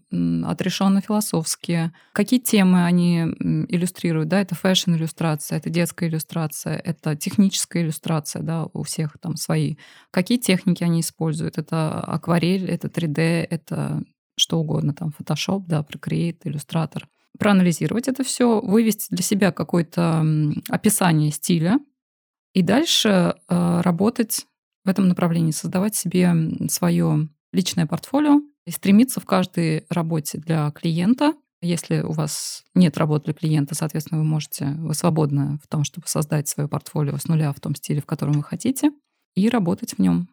отрешенно 0.45 1.01
философские. 1.01 1.93
Какие 2.13 2.39
темы 2.39 2.85
они 2.85 3.23
иллюстрируют? 3.69 4.29
Да, 4.29 4.41
это 4.41 4.55
фэшн-иллюстрация, 4.55 5.59
это 5.59 5.71
детская 5.71 6.09
иллюстрация, 6.09 6.77
это 6.77 7.17
техническая 7.17 7.83
иллюстрация, 7.83 8.43
да, 8.43 8.69
у 8.73 8.85
всех 8.85 9.19
там 9.21 9.35
свои. 9.35 9.75
Какие 10.13 10.39
техники 10.39 10.85
они 10.85 11.01
используют? 11.01 11.59
Это 11.59 11.99
акварель, 12.01 12.71
это 12.71 12.87
3D, 12.87 13.45
это 13.51 14.05
что 14.37 14.61
угодно, 14.61 14.95
там, 14.95 15.13
Photoshop, 15.19 15.65
да, 15.67 15.81
Procreate, 15.81 16.43
иллюстратор. 16.45 17.09
Проанализировать 17.41 18.07
это 18.07 18.23
все, 18.23 18.61
вывести 18.61 19.13
для 19.13 19.25
себя 19.25 19.51
какое-то 19.51 20.25
описание 20.69 21.33
стиля, 21.33 21.81
и 22.55 22.63
дальше 22.63 23.35
э, 23.49 23.81
работать 23.83 24.47
в 24.87 24.89
этом 24.89 25.09
направлении, 25.09 25.51
создавать 25.51 25.97
себе 25.97 26.33
свое 26.69 27.29
личное 27.53 27.87
портфолио 27.87 28.41
и 28.65 28.71
стремиться 28.71 29.21
в 29.21 29.27
каждой 29.27 29.85
работе 29.91 30.39
для 30.39 30.71
клиента. 30.71 31.35
Если 31.61 32.01
у 32.01 32.13
вас 32.13 32.63
нет 32.75 32.97
работы 32.97 33.27
для 33.27 33.35
клиента, 33.35 33.75
соответственно, 33.75 34.21
вы 34.21 34.27
можете, 34.27 34.67
вы 34.79 34.95
свободны 34.95 35.59
в 35.63 35.67
том, 35.67 35.83
чтобы 35.83 36.07
создать 36.07 36.49
свое 36.49 36.69
портфолио 36.69 37.17
с 37.17 37.27
нуля 37.27 37.53
в 37.53 37.61
том 37.61 37.75
стиле, 37.75 38.01
в 38.01 38.07
котором 38.07 38.35
вы 38.35 38.45
хотите, 38.45 38.93
и 39.35 39.49
работать 39.49 39.95
в 39.95 39.99
нем. 39.99 40.29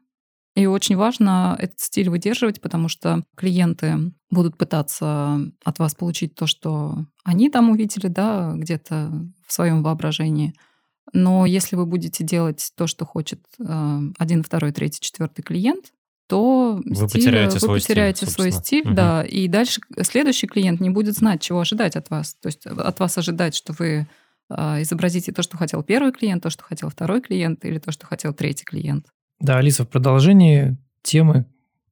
И 0.55 0.67
очень 0.67 0.97
важно 0.97 1.55
этот 1.59 1.79
стиль 1.79 2.09
выдерживать, 2.09 2.61
потому 2.61 2.89
что 2.89 3.23
клиенты 3.35 4.13
будут 4.29 4.55
пытаться 4.55 5.39
от 5.65 5.79
вас 5.79 5.95
получить 5.95 6.35
то, 6.35 6.45
что 6.45 7.07
они 7.23 7.49
там 7.49 7.71
увидели, 7.71 8.07
да, 8.07 8.53
где-то 8.55 9.11
в 9.47 9.51
своем 9.51 9.81
воображении– 9.81 10.53
но 11.11 11.45
если 11.45 11.75
вы 11.75 11.85
будете 11.85 12.23
делать 12.23 12.71
то, 12.75 12.87
что 12.87 13.05
хочет 13.05 13.41
э, 13.59 13.99
один, 14.17 14.43
второй, 14.43 14.71
третий, 14.71 15.01
четвертый 15.01 15.41
клиент, 15.41 15.91
то 16.27 16.81
вы 16.83 16.95
стиль, 16.95 17.07
потеряете, 17.07 17.53
вы 17.53 17.59
свой, 17.59 17.79
потеряете 17.79 18.25
стиль, 18.25 18.29
свой 18.29 18.51
стиль, 18.51 18.87
угу. 18.87 18.93
да, 18.93 19.23
и 19.23 19.47
дальше 19.47 19.81
следующий 20.01 20.47
клиент 20.47 20.79
не 20.79 20.89
будет 20.89 21.15
знать, 21.15 21.41
чего 21.41 21.59
ожидать 21.59 21.95
от 21.95 22.09
вас. 22.09 22.35
То 22.35 22.47
есть 22.47 22.65
от 22.65 22.99
вас 22.99 23.17
ожидать, 23.17 23.55
что 23.55 23.73
вы 23.73 24.07
э, 24.49 24.81
изобразите 24.81 25.31
то, 25.33 25.43
что 25.43 25.57
хотел 25.57 25.83
первый 25.83 26.13
клиент, 26.13 26.41
то, 26.41 26.49
что 26.49 26.63
хотел 26.63 26.89
второй 26.89 27.21
клиент, 27.21 27.65
или 27.65 27.79
то, 27.79 27.91
что 27.91 28.07
хотел 28.07 28.33
третий 28.33 28.63
клиент. 28.63 29.07
Да, 29.39 29.57
Алиса, 29.57 29.83
в 29.83 29.89
продолжении 29.89 30.77
темы 31.01 31.45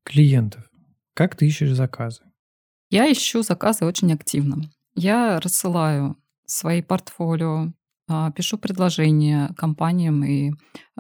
клиентов. 0.04 0.64
Как 1.14 1.36
ты 1.36 1.46
ищешь 1.46 1.74
заказы? 1.74 2.22
Я 2.90 3.12
ищу 3.12 3.44
заказы 3.44 3.86
очень 3.86 4.12
активно. 4.14 4.70
Я 4.96 5.40
рассылаю 5.40 6.18
свои 6.46 6.82
портфолио, 6.82 7.74
пишу 8.36 8.58
предложения 8.58 9.50
компаниям 9.58 10.24
и 10.24 10.52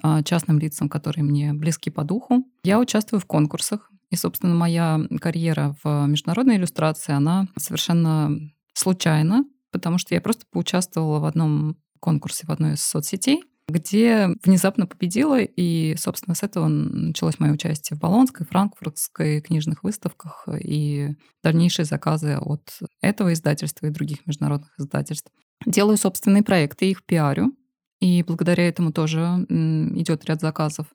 а, 0.02 0.24
частным 0.24 0.60
лицам, 0.60 0.90
которые 0.90 1.24
мне 1.24 1.54
близки 1.54 1.90
по 1.90 2.04
духу. 2.04 2.46
Я 2.64 2.80
участвую 2.80 3.20
в 3.20 3.26
конкурсах. 3.26 3.92
И, 4.10 4.16
собственно, 4.16 4.54
моя 4.56 5.00
карьера 5.20 5.76
в 5.84 6.06
международной 6.08 6.58
иллюстрации, 6.58 7.14
она 7.14 7.48
совершенно 7.58 8.32
случайна, 8.74 9.46
потому 9.72 9.98
что 9.98 10.14
я 10.14 10.22
просто 10.22 10.46
поучаствовала 10.52 11.20
в 11.20 11.26
одном 11.26 11.78
конкурсе 12.00 12.46
в 12.46 12.50
одной 12.50 12.74
из 12.74 12.84
соцсетей, 12.84 13.44
где 13.70 14.30
внезапно 14.44 14.86
победила, 14.86 15.40
и, 15.40 15.96
собственно, 15.96 16.36
с 16.36 16.44
этого 16.44 16.68
началось 16.68 17.40
мое 17.40 17.54
участие 17.54 17.96
в 17.96 18.02
Болонской, 18.02 18.46
Франкфуртской 18.46 19.40
книжных 19.42 19.84
выставках 19.84 20.48
и 20.60 21.16
дальнейшие 21.44 21.86
заказы 21.86 22.36
от 22.36 22.80
этого 23.02 23.34
издательства 23.34 23.88
и 23.88 23.92
других 23.92 24.26
международных 24.26 24.78
издательств. 24.78 25.32
Делаю 25.66 25.98
собственные 25.98 26.44
проекты, 26.44 26.90
их 26.90 27.04
пиарю, 27.04 27.54
и 28.00 28.24
благодаря 28.24 28.68
этому 28.68 28.92
тоже 28.92 29.20
идет 29.20 30.26
ряд 30.26 30.42
заказов. 30.42 30.88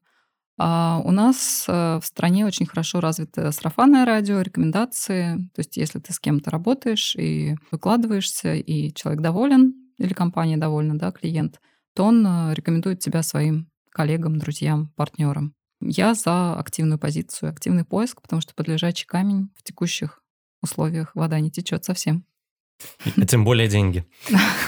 А 0.58 1.02
у 1.04 1.10
нас 1.10 1.66
э, 1.68 2.00
в 2.02 2.06
стране 2.06 2.46
очень 2.46 2.64
хорошо 2.64 3.00
развито 3.00 3.52
сарафанное 3.52 4.06
радио, 4.06 4.40
рекомендации. 4.40 5.36
То 5.54 5.58
есть 5.58 5.76
если 5.76 5.98
ты 5.98 6.14
с 6.14 6.18
кем-то 6.18 6.50
работаешь 6.50 7.14
и 7.14 7.56
выкладываешься, 7.70 8.54
и 8.54 8.92
человек 8.94 9.20
доволен, 9.20 9.74
или 9.98 10.14
компания 10.14 10.56
довольна, 10.56 10.98
да, 10.98 11.12
клиент, 11.12 11.60
то 11.94 12.04
он 12.04 12.26
э, 12.26 12.54
рекомендует 12.54 13.00
тебя 13.00 13.22
своим 13.22 13.70
коллегам, 13.90 14.38
друзьям, 14.38 14.92
партнерам. 14.96 15.54
Я 15.80 16.14
за 16.14 16.58
активную 16.58 16.98
позицию, 16.98 17.50
активный 17.50 17.84
поиск, 17.84 18.22
потому 18.22 18.40
что 18.40 18.54
под 18.54 18.68
лежачий 18.68 19.06
камень 19.06 19.50
в 19.56 19.62
текущих 19.62 20.22
условиях 20.62 21.14
вода 21.14 21.38
не 21.38 21.50
течет 21.50 21.84
совсем. 21.84 22.24
Тем 23.26 23.44
более 23.44 23.68
деньги. 23.68 24.06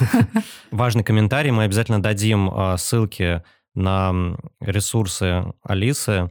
Важный 0.71 1.05
комментарий. 1.05 1.51
Мы 1.51 1.65
обязательно 1.65 2.03
дадим 2.03 2.51
а, 2.51 2.77
ссылки 2.77 3.43
на 3.75 4.37
ресурсы 4.61 5.45
Алисы, 5.63 6.31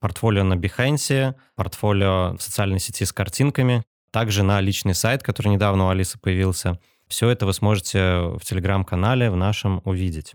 портфолио 0.00 0.44
на 0.44 0.54
Behance, 0.54 1.34
портфолио 1.54 2.36
в 2.36 2.42
социальной 2.42 2.78
сети 2.78 3.04
с 3.04 3.12
картинками, 3.12 3.84
также 4.10 4.42
на 4.42 4.60
личный 4.60 4.94
сайт, 4.94 5.22
который 5.22 5.48
недавно 5.48 5.86
у 5.86 5.88
Алисы 5.88 6.18
появился. 6.18 6.78
Все 7.08 7.28
это 7.30 7.46
вы 7.46 7.54
сможете 7.54 7.98
в 8.36 8.40
телеграм-канале 8.44 9.30
в 9.30 9.36
нашем 9.36 9.80
увидеть. 9.84 10.34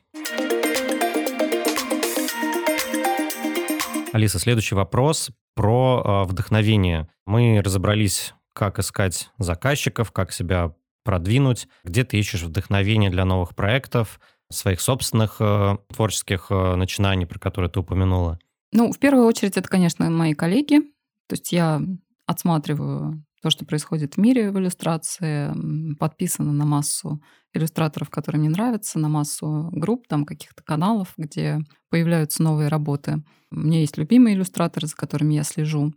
Алиса, 4.12 4.38
следующий 4.38 4.76
вопрос 4.76 5.32
про 5.56 6.04
а, 6.04 6.24
вдохновение. 6.26 7.08
Мы 7.26 7.62
разобрались 7.64 8.34
как 8.54 8.80
искать 8.80 9.30
заказчиков, 9.38 10.12
как 10.12 10.32
себя 10.32 10.74
продвинуть, 11.04 11.68
где 11.84 12.04
ты 12.04 12.18
ищешь 12.18 12.44
вдохновение 12.44 13.10
для 13.10 13.26
новых 13.26 13.56
проектов, 13.56 14.20
своих 14.50 14.82
собственных 14.82 15.38
э, 15.40 15.78
творческих 15.94 16.48
э, 16.50 16.76
начинаний, 16.76 17.26
про 17.26 17.40
которые 17.40 17.70
ты 17.70 17.80
упомянула? 17.80 18.40
Ну, 18.72 18.92
в 18.92 19.00
первую 19.00 19.26
очередь, 19.26 19.58
это, 19.58 19.68
конечно, 19.68 20.10
мои 20.10 20.34
коллеги. 20.34 20.80
То 21.28 21.34
есть 21.34 21.52
я 21.52 21.82
отсматриваю 22.26 23.24
то, 23.42 23.50
что 23.50 23.66
происходит 23.66 24.16
в 24.16 24.18
мире 24.20 24.52
в 24.52 24.58
иллюстрации, 24.58 25.54
подписана 25.96 26.54
на 26.54 26.66
массу 26.66 27.22
иллюстраторов, 27.54 28.10
которые 28.10 28.40
мне 28.40 28.50
нравятся, 28.50 29.00
на 29.00 29.10
массу 29.10 29.70
групп, 29.74 30.08
там 30.08 30.26
каких-то 30.26 30.64
каналов, 30.64 31.14
где 31.18 31.60
появляются 31.90 32.42
новые 32.42 32.70
работы. 32.70 33.24
У 33.52 33.60
меня 33.60 33.82
есть 33.82 33.98
любимые 33.98 34.36
иллюстраторы, 34.36 34.88
за 34.88 34.96
которыми 34.96 35.34
я 35.34 35.44
слежу. 35.44 35.94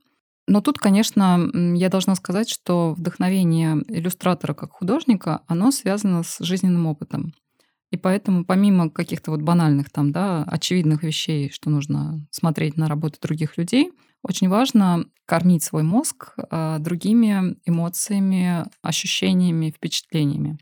Но 0.49 0.61
тут, 0.61 0.79
конечно, 0.79 1.51
я 1.75 1.89
должна 1.89 2.15
сказать, 2.15 2.49
что 2.49 2.95
вдохновение 2.95 3.83
иллюстратора 3.89 4.55
как 4.55 4.73
художника, 4.73 5.43
оно 5.49 5.73
связано 5.73 6.23
с 6.23 6.39
жизненным 6.39 6.87
опытом. 6.87 7.35
И 7.91 7.97
поэтому 7.97 8.45
помимо 8.45 8.91
каких-то 8.91 9.31
вот 9.31 9.43
банальных 9.43 9.91
там, 9.91 10.13
да, 10.13 10.45
очевидных 10.45 11.03
вещей, 11.03 11.51
что 11.51 11.71
нужно 11.71 12.27
смотреть 12.31 12.77
на 12.77 12.89
работу 12.89 13.19
других 13.21 13.57
людей, 13.57 13.93
очень 14.23 14.49
важно 14.49 15.07
кормить 15.25 15.63
свой 15.63 15.83
мозг 15.83 16.35
а, 16.37 16.79
другими 16.79 17.57
эмоциями, 17.65 18.65
ощущениями, 18.83 19.71
впечатлениями. 19.71 20.59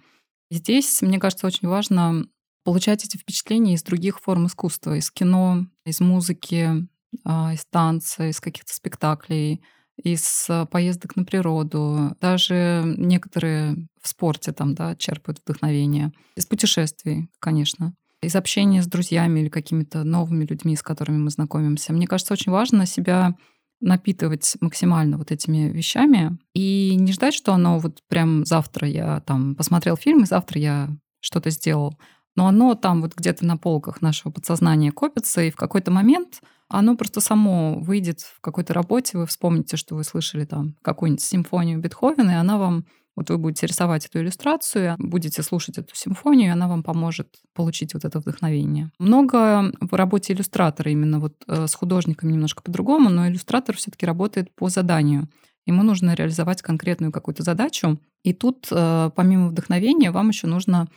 Здесь, 0.51 1.01
мне 1.03 1.19
кажется, 1.19 1.47
очень 1.47 1.69
важно 1.69 2.27
получать 2.63 3.05
эти 3.05 3.17
впечатления 3.17 3.75
из 3.75 3.83
других 3.83 4.21
форм 4.21 4.47
искусства, 4.47 4.97
из 4.97 5.11
кино, 5.11 5.67
из 5.87 6.01
музыки, 6.01 6.87
а, 7.25 7.55
из 7.55 7.65
танца, 7.65 8.29
из 8.29 8.41
каких-то 8.41 8.75
спектаклей, 8.75 9.63
из 10.03 10.47
а, 10.49 10.67
поездок 10.67 11.17
на 11.17 11.25
природу. 11.25 12.17
Даже 12.21 12.83
некоторые 12.97 13.89
в 14.01 14.09
спорте 14.09 14.53
там, 14.53 14.75
да, 14.75 14.97
черпают 14.97 15.41
вдохновение. 15.45 16.13
Из 16.37 16.47
путешествий, 16.47 17.29
конечно. 17.39 17.95
Из 18.23 18.35
общения 18.37 18.83
с 18.83 18.87
друзьями 18.87 19.41
или 19.41 19.49
какими-то 19.49 20.03
новыми 20.05 20.45
людьми, 20.45 20.77
с 20.77 20.83
которыми 20.83 21.19
мы 21.19 21.31
знакомимся. 21.31 21.93
Мне 21.93 22.07
кажется, 22.07 22.33
очень 22.33 22.53
важно 22.53 22.87
себя 22.87 23.35
напитывать 23.81 24.57
максимально 24.61 25.19
вот 25.19 25.31
этими 25.31 25.69
вещами 25.69 26.39
и 26.55 26.95
не 26.97 27.13
ждать, 27.13 27.35
что 27.35 27.53
оно 27.53 27.79
вот 27.79 28.03
прям 28.09 28.47
завтра 28.47 28.89
я 28.89 29.21
там 29.21 29.55
посмотрел 29.55 29.97
фильм, 29.97 30.23
и 30.23 30.27
завтра 30.27 30.61
я 30.61 30.89
что-то 31.21 31.51
сделал, 31.51 31.99
но 32.37 32.47
оно 32.47 32.75
там 32.75 33.03
вот 33.03 33.15
где-то 33.15 33.45
на 33.45 33.57
полках 33.57 34.03
нашего 34.03 34.33
подсознания 34.33 34.93
копится, 34.93 35.43
и 35.43 35.51
в 35.51 35.57
какой-то 35.57 35.91
момент 35.91 36.41
оно 36.69 36.97
просто 36.97 37.21
само 37.21 37.79
выйдет 37.79 38.21
в 38.21 38.41
какой-то 38.41 38.75
работе, 38.75 39.19
вы 39.19 39.27
вспомните, 39.27 39.77
что 39.77 39.95
вы 39.95 40.05
слышали 40.05 40.45
там 40.45 40.77
какую-нибудь 40.83 41.23
симфонию 41.23 41.79
Бетховена, 41.79 42.33
и 42.33 42.37
она 42.37 42.59
вам 42.59 42.85
вот 43.17 43.31
вы 43.31 43.39
будете 43.39 43.67
рисовать 43.67 44.07
эту 44.07 44.19
иллюстрацию, 44.19 44.97
будете 44.99 45.43
слушать 45.43 45.79
эту 45.79 45.95
симфонию, 45.95 46.49
и 46.49 46.53
она 46.53 46.67
вам 46.67 46.83
поможет 46.83 47.29
получить 47.55 47.95
вот 47.95 48.05
это 48.05 48.19
вдохновение. 48.19 48.91
Много 48.99 49.73
в 49.81 49.95
работе 49.95 50.33
иллюстратора 50.33 50.91
именно 50.91 51.21
вот 51.21 51.35
э, 51.47 51.67
с 51.69 51.75
художниками 51.75 52.33
немножко 52.33 52.63
по-другому, 52.63 53.11
но 53.11 53.29
иллюстратор 53.29 53.77
все-таки 53.77 54.05
работает 54.05 54.53
по 54.55 54.69
заданию. 54.69 55.29
Ему 55.65 55.83
нужно 55.83 56.15
реализовать 56.15 56.61
конкретную 56.61 57.13
какую-то 57.13 57.43
задачу. 57.43 57.99
И 58.25 58.33
тут, 58.33 58.67
э, 58.71 59.11
помимо 59.15 59.49
вдохновения, 59.49 60.11
вам 60.11 60.29
еще 60.29 60.47
нужно 60.47 60.89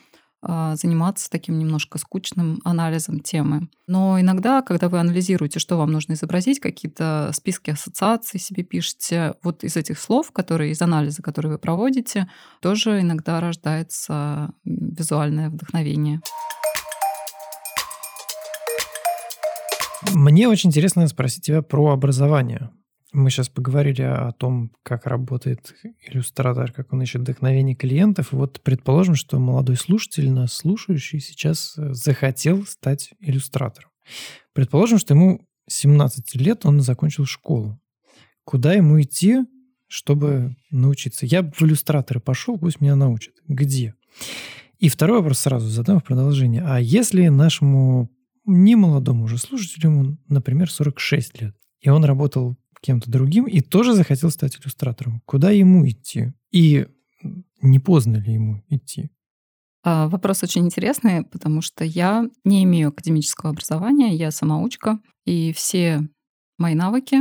заниматься 0.41 1.29
таким 1.29 1.57
немножко 1.57 1.97
скучным 1.97 2.61
анализом 2.63 3.19
темы. 3.19 3.69
Но 3.87 4.19
иногда, 4.19 4.61
когда 4.61 4.87
вы 4.87 4.99
анализируете, 4.99 5.59
что 5.59 5.77
вам 5.77 5.91
нужно 5.91 6.13
изобразить, 6.13 6.59
какие-то 6.59 7.31
списки 7.33 7.71
ассоциаций 7.71 8.39
себе 8.39 8.63
пишете, 8.63 9.33
вот 9.43 9.63
из 9.63 9.75
этих 9.75 9.99
слов, 9.99 10.31
которые 10.31 10.71
из 10.71 10.81
анализа, 10.81 11.21
который 11.21 11.51
вы 11.51 11.57
проводите, 11.57 12.29
тоже 12.61 13.01
иногда 13.01 13.41
рождается 13.41 14.51
визуальное 14.63 15.49
вдохновение. 15.49 16.21
Мне 20.13 20.47
очень 20.47 20.69
интересно 20.69 21.07
спросить 21.07 21.45
тебя 21.45 21.61
про 21.61 21.91
образование. 21.91 22.69
Мы 23.17 23.31
сейчас 23.31 23.49
поговорили 23.49 24.03
о 24.03 24.31
том, 24.31 24.71
как 24.83 25.07
работает 25.07 25.73
иллюстратор, 26.05 26.71
как 26.71 26.93
он 26.93 27.01
ищет 27.01 27.21
вдохновение 27.21 27.73
клиентов. 27.73 28.31
Вот 28.31 28.61
предположим, 28.61 29.15
что 29.15 29.39
молодой 29.39 29.75
слушатель, 29.75 30.29
нас 30.29 30.53
слушающий, 30.53 31.19
сейчас 31.19 31.73
э, 31.79 31.93
захотел 31.93 32.63
стать 32.67 33.15
иллюстратором. 33.19 33.89
Предположим, 34.53 34.99
что 34.99 35.15
ему 35.15 35.41
17 35.67 36.35
лет, 36.35 36.63
он 36.67 36.79
закончил 36.81 37.25
школу. 37.25 37.81
Куда 38.43 38.73
ему 38.73 39.01
идти, 39.01 39.39
чтобы 39.87 40.55
научиться? 40.69 41.25
Я 41.25 41.41
в 41.41 41.59
иллюстраторы 41.63 42.19
пошел, 42.19 42.59
пусть 42.59 42.81
меня 42.81 42.95
научат. 42.95 43.33
Где? 43.47 43.95
И 44.77 44.89
второй 44.89 45.17
вопрос 45.21 45.39
сразу 45.39 45.67
задам 45.67 46.01
в 46.01 46.03
продолжение. 46.03 46.61
А 46.63 46.79
если 46.79 47.29
нашему 47.29 48.11
немолодому 48.45 49.23
уже 49.23 49.39
слушателю, 49.39 50.19
например, 50.27 50.69
46 50.69 51.41
лет, 51.41 51.55
и 51.79 51.89
он 51.89 52.03
работал 52.05 52.57
кем-то 52.87 53.11
другим 53.11 53.45
и 53.45 53.59
тоже 53.59 53.93
захотел 53.93 54.31
стать 54.31 54.55
иллюстратором. 54.55 55.21
Куда 55.25 55.51
ему 55.51 55.85
идти? 55.85 56.31
И 56.51 56.87
не 57.61 57.79
поздно 57.79 58.15
ли 58.15 58.33
ему 58.33 58.63
идти? 58.69 59.09
А, 59.83 60.07
вопрос 60.07 60.41
очень 60.43 60.65
интересный, 60.65 61.23
потому 61.25 61.61
что 61.61 61.83
я 61.83 62.29
не 62.45 62.63
имею 62.63 62.89
академического 62.89 63.49
образования, 63.49 64.15
я 64.15 64.31
самоучка, 64.31 64.99
и 65.25 65.51
все 65.51 66.07
мои 66.57 66.75
навыки 66.75 67.17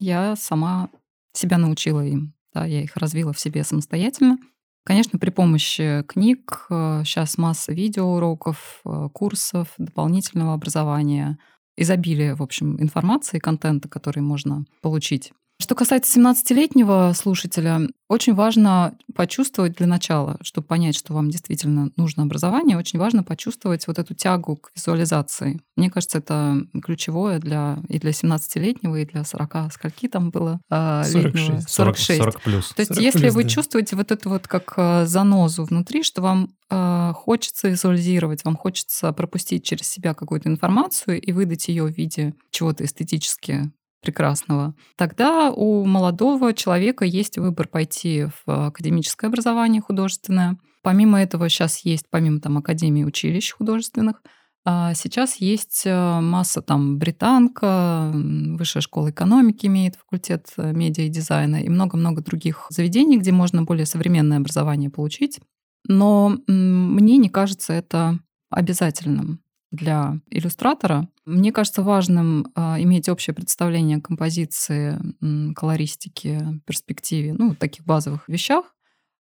я 0.00 0.34
сама 0.34 0.90
себя 1.32 1.58
научила 1.58 2.04
им. 2.04 2.34
Да, 2.52 2.64
я 2.64 2.82
их 2.82 2.96
развила 2.96 3.32
в 3.32 3.38
себе 3.38 3.62
самостоятельно. 3.62 4.38
Конечно, 4.84 5.20
при 5.20 5.30
помощи 5.30 6.02
книг, 6.08 6.66
сейчас 6.68 7.38
э, 7.38 7.40
масса 7.40 7.72
видеоуроков, 7.72 8.80
э, 8.84 9.08
курсов, 9.12 9.68
дополнительного 9.78 10.54
образования— 10.54 11.38
изобилие, 11.76 12.34
в 12.34 12.42
общем, 12.42 12.80
информации, 12.80 13.38
контента, 13.38 13.88
который 13.88 14.20
можно 14.20 14.64
получить. 14.80 15.32
Что 15.60 15.76
касается 15.76 16.18
17-летнего 16.18 17.12
слушателя, 17.14 17.82
очень 18.08 18.34
важно 18.34 18.96
почувствовать 19.14 19.74
для 19.76 19.86
начала, 19.86 20.36
чтобы 20.42 20.66
понять, 20.66 20.96
что 20.96 21.14
вам 21.14 21.30
действительно 21.30 21.90
нужно 21.96 22.24
образование, 22.24 22.76
очень 22.76 22.98
важно 22.98 23.22
почувствовать 23.22 23.86
вот 23.86 23.98
эту 23.98 24.14
тягу 24.14 24.56
к 24.56 24.72
визуализации. 24.74 25.60
Мне 25.76 25.90
кажется, 25.90 26.18
это 26.18 26.66
ключевое 26.82 27.38
для 27.38 27.78
и 27.88 28.00
для 28.00 28.10
17-летнего, 28.10 28.96
и 28.96 29.06
для 29.06 29.24
40, 29.24 29.72
скольки 29.72 30.08
там 30.08 30.30
было? 30.30 30.60
46. 30.70 31.14
Летнего? 31.14 31.60
46. 31.60 32.18
40 32.18 32.40
плюс. 32.42 32.68
То 32.70 32.80
есть 32.80 32.94
40 32.94 33.02
если 33.04 33.20
плюс, 33.20 33.34
вы 33.34 33.42
да. 33.44 33.48
чувствуете 33.48 33.96
вот 33.96 34.10
эту 34.10 34.28
вот 34.30 34.48
как 34.48 34.74
а, 34.76 35.06
занозу 35.06 35.64
внутри, 35.64 36.02
что 36.02 36.20
вам 36.20 36.50
э, 36.68 37.12
хочется 37.14 37.68
визуализировать, 37.68 38.44
вам 38.44 38.56
хочется 38.56 39.12
пропустить 39.12 39.64
через 39.64 39.88
себя 39.88 40.14
какую-то 40.14 40.48
информацию 40.48 41.20
и 41.20 41.32
выдать 41.32 41.68
ее 41.68 41.84
в 41.84 41.96
виде 41.96 42.34
чего-то 42.50 42.84
эстетически 42.84 43.70
прекрасного, 44.04 44.74
тогда 44.96 45.50
у 45.50 45.84
молодого 45.84 46.52
человека 46.52 47.04
есть 47.04 47.38
выбор 47.38 47.66
пойти 47.66 48.26
в 48.26 48.66
академическое 48.66 49.28
образование 49.28 49.80
художественное. 49.80 50.58
Помимо 50.82 51.20
этого 51.20 51.48
сейчас 51.48 51.80
есть, 51.84 52.06
помимо 52.10 52.40
там 52.40 52.58
академии 52.58 53.04
училищ 53.04 53.52
художественных, 53.52 54.22
а 54.66 54.94
сейчас 54.94 55.36
есть 55.36 55.82
э, 55.84 56.20
масса 56.20 56.62
там 56.62 56.98
британка, 56.98 58.10
высшая 58.14 58.80
школа 58.80 59.10
экономики 59.10 59.66
имеет 59.66 59.96
факультет 59.96 60.46
э, 60.56 60.72
медиа 60.72 61.04
и 61.04 61.10
дизайна 61.10 61.56
и 61.56 61.68
много-много 61.68 62.22
других 62.22 62.66
заведений, 62.70 63.18
где 63.18 63.30
можно 63.30 63.62
более 63.62 63.84
современное 63.84 64.38
образование 64.38 64.88
получить. 64.88 65.40
Но 65.86 66.38
мне 66.46 67.18
не 67.18 67.28
кажется 67.28 67.74
это 67.74 68.18
обязательным 68.50 69.40
для 69.74 70.20
иллюстратора. 70.30 71.08
Мне 71.24 71.52
кажется 71.52 71.82
важным 71.82 72.46
э, 72.54 72.82
иметь 72.82 73.08
общее 73.08 73.34
представление 73.34 73.98
о 73.98 74.00
композиции, 74.00 74.98
м, 75.22 75.54
колористике, 75.54 76.60
перспективе, 76.66 77.34
ну, 77.34 77.54
таких 77.54 77.84
базовых 77.84 78.28
вещах. 78.28 78.74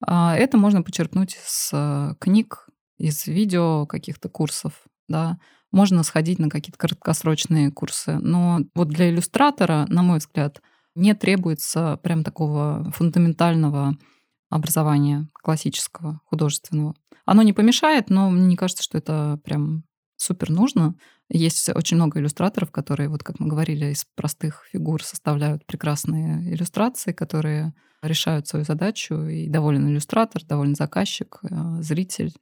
А 0.06 0.34
это 0.36 0.58
можно 0.58 0.82
почерпнуть 0.82 1.34
из 1.34 1.70
э, 1.72 2.14
книг, 2.20 2.68
из 2.98 3.26
видео, 3.26 3.86
каких-то 3.86 4.28
курсов, 4.28 4.84
да. 5.08 5.38
Можно 5.72 6.02
сходить 6.02 6.38
на 6.38 6.48
какие-то 6.48 6.78
краткосрочные 6.78 7.70
курсы. 7.70 8.18
Но 8.18 8.60
вот 8.74 8.88
для 8.88 9.10
иллюстратора, 9.10 9.86
на 9.88 10.02
мой 10.02 10.18
взгляд, 10.18 10.62
не 10.94 11.14
требуется 11.14 11.98
прям 12.02 12.24
такого 12.24 12.90
фундаментального 12.94 13.96
образования 14.50 15.28
классического, 15.34 16.20
художественного. 16.24 16.94
Оно 17.26 17.42
не 17.42 17.52
помешает, 17.52 18.08
но 18.08 18.30
мне 18.30 18.46
не 18.46 18.56
кажется, 18.56 18.82
что 18.82 18.96
это 18.98 19.38
прям 19.44 19.84
супер 20.18 20.50
нужно. 20.50 20.94
Есть 21.30 21.68
очень 21.74 21.96
много 21.96 22.18
иллюстраторов, 22.18 22.70
которые, 22.70 23.08
вот 23.08 23.22
как 23.22 23.40
мы 23.40 23.46
говорили, 23.46 23.86
из 23.86 24.04
простых 24.14 24.64
фигур 24.70 25.02
составляют 25.02 25.64
прекрасные 25.66 26.52
иллюстрации, 26.52 27.12
которые 27.12 27.74
решают 28.02 28.46
свою 28.46 28.64
задачу, 28.64 29.26
и 29.26 29.48
доволен 29.48 29.88
иллюстратор, 29.88 30.44
доволен 30.44 30.74
заказчик, 30.74 31.40
э, 31.42 31.82
зритель. 31.82 32.32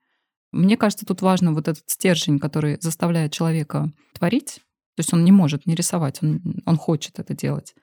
Мне 0.52 0.76
кажется, 0.76 1.06
тут 1.06 1.22
важно 1.22 1.52
вот 1.52 1.68
этот 1.68 1.84
стержень, 1.86 2.38
который 2.38 2.78
заставляет 2.80 3.32
человека 3.32 3.92
творить. 4.12 4.60
То 4.96 5.00
есть 5.00 5.12
он 5.12 5.24
не 5.24 5.32
может 5.32 5.66
не 5.66 5.74
рисовать, 5.74 6.22
он, 6.22 6.62
он 6.64 6.76
хочет 6.76 7.18
это 7.18 7.34
делать. 7.34 7.74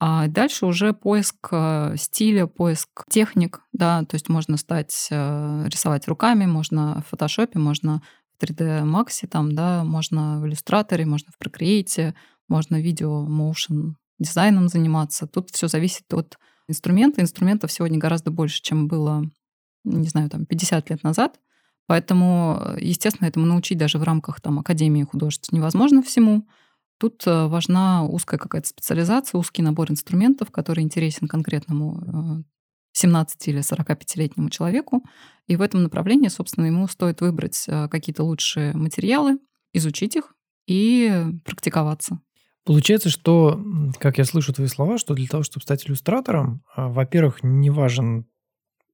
А 0.00 0.28
дальше 0.28 0.66
уже 0.66 0.92
поиск 0.92 1.48
э, 1.50 1.94
стиля, 1.96 2.46
поиск 2.46 3.04
техник, 3.08 3.60
да, 3.72 4.04
то 4.04 4.14
есть 4.14 4.28
можно 4.28 4.56
стать 4.56 5.08
э, 5.10 5.64
рисовать 5.66 6.06
руками, 6.06 6.46
можно 6.46 7.02
в 7.04 7.10
фотошопе, 7.10 7.58
можно 7.58 8.00
3D 8.40 8.84
Max, 8.84 9.26
там, 9.28 9.54
да, 9.54 9.84
можно 9.84 10.40
в 10.40 10.46
иллюстраторе, 10.46 11.06
можно 11.06 11.32
в 11.32 11.42
Procreate, 11.42 12.14
можно 12.48 12.80
видео 12.80 13.26
motion 13.26 13.94
дизайном 14.18 14.68
заниматься. 14.68 15.26
Тут 15.26 15.50
все 15.50 15.68
зависит 15.68 16.12
от 16.12 16.38
инструмента. 16.68 17.20
Инструментов 17.20 17.72
сегодня 17.72 17.98
гораздо 17.98 18.30
больше, 18.30 18.62
чем 18.62 18.88
было, 18.88 19.24
не 19.84 20.08
знаю, 20.08 20.28
там 20.30 20.46
50 20.46 20.90
лет 20.90 21.02
назад. 21.02 21.40
Поэтому, 21.86 22.76
естественно, 22.78 23.28
этому 23.28 23.46
научить 23.46 23.78
даже 23.78 23.98
в 23.98 24.02
рамках 24.02 24.40
там, 24.40 24.58
Академии 24.58 25.04
художеств 25.04 25.52
невозможно 25.52 26.02
всему. 26.02 26.46
Тут 26.98 27.26
э, 27.26 27.46
важна 27.46 28.04
узкая 28.04 28.38
какая-то 28.38 28.68
специализация, 28.68 29.38
узкий 29.38 29.62
набор 29.62 29.90
инструментов, 29.90 30.50
который 30.50 30.82
интересен 30.82 31.28
конкретному 31.28 32.44
17 32.98 33.48
или 33.48 33.60
45-летнему 33.60 34.50
человеку. 34.50 35.04
И 35.46 35.56
в 35.56 35.62
этом 35.62 35.82
направлении, 35.82 36.28
собственно, 36.28 36.66
ему 36.66 36.88
стоит 36.88 37.20
выбрать 37.20 37.64
э, 37.68 37.88
какие-то 37.88 38.24
лучшие 38.24 38.74
материалы, 38.74 39.38
изучить 39.72 40.16
их 40.16 40.34
и 40.66 41.24
практиковаться. 41.44 42.20
Получается, 42.64 43.08
что, 43.08 43.64
как 43.98 44.18
я 44.18 44.24
слышу 44.24 44.52
твои 44.52 44.66
слова, 44.66 44.98
что 44.98 45.14
для 45.14 45.26
того, 45.26 45.42
чтобы 45.42 45.62
стать 45.62 45.86
иллюстратором, 45.86 46.62
а, 46.74 46.88
во-первых, 46.88 47.42
не 47.42 47.70
важен 47.70 48.26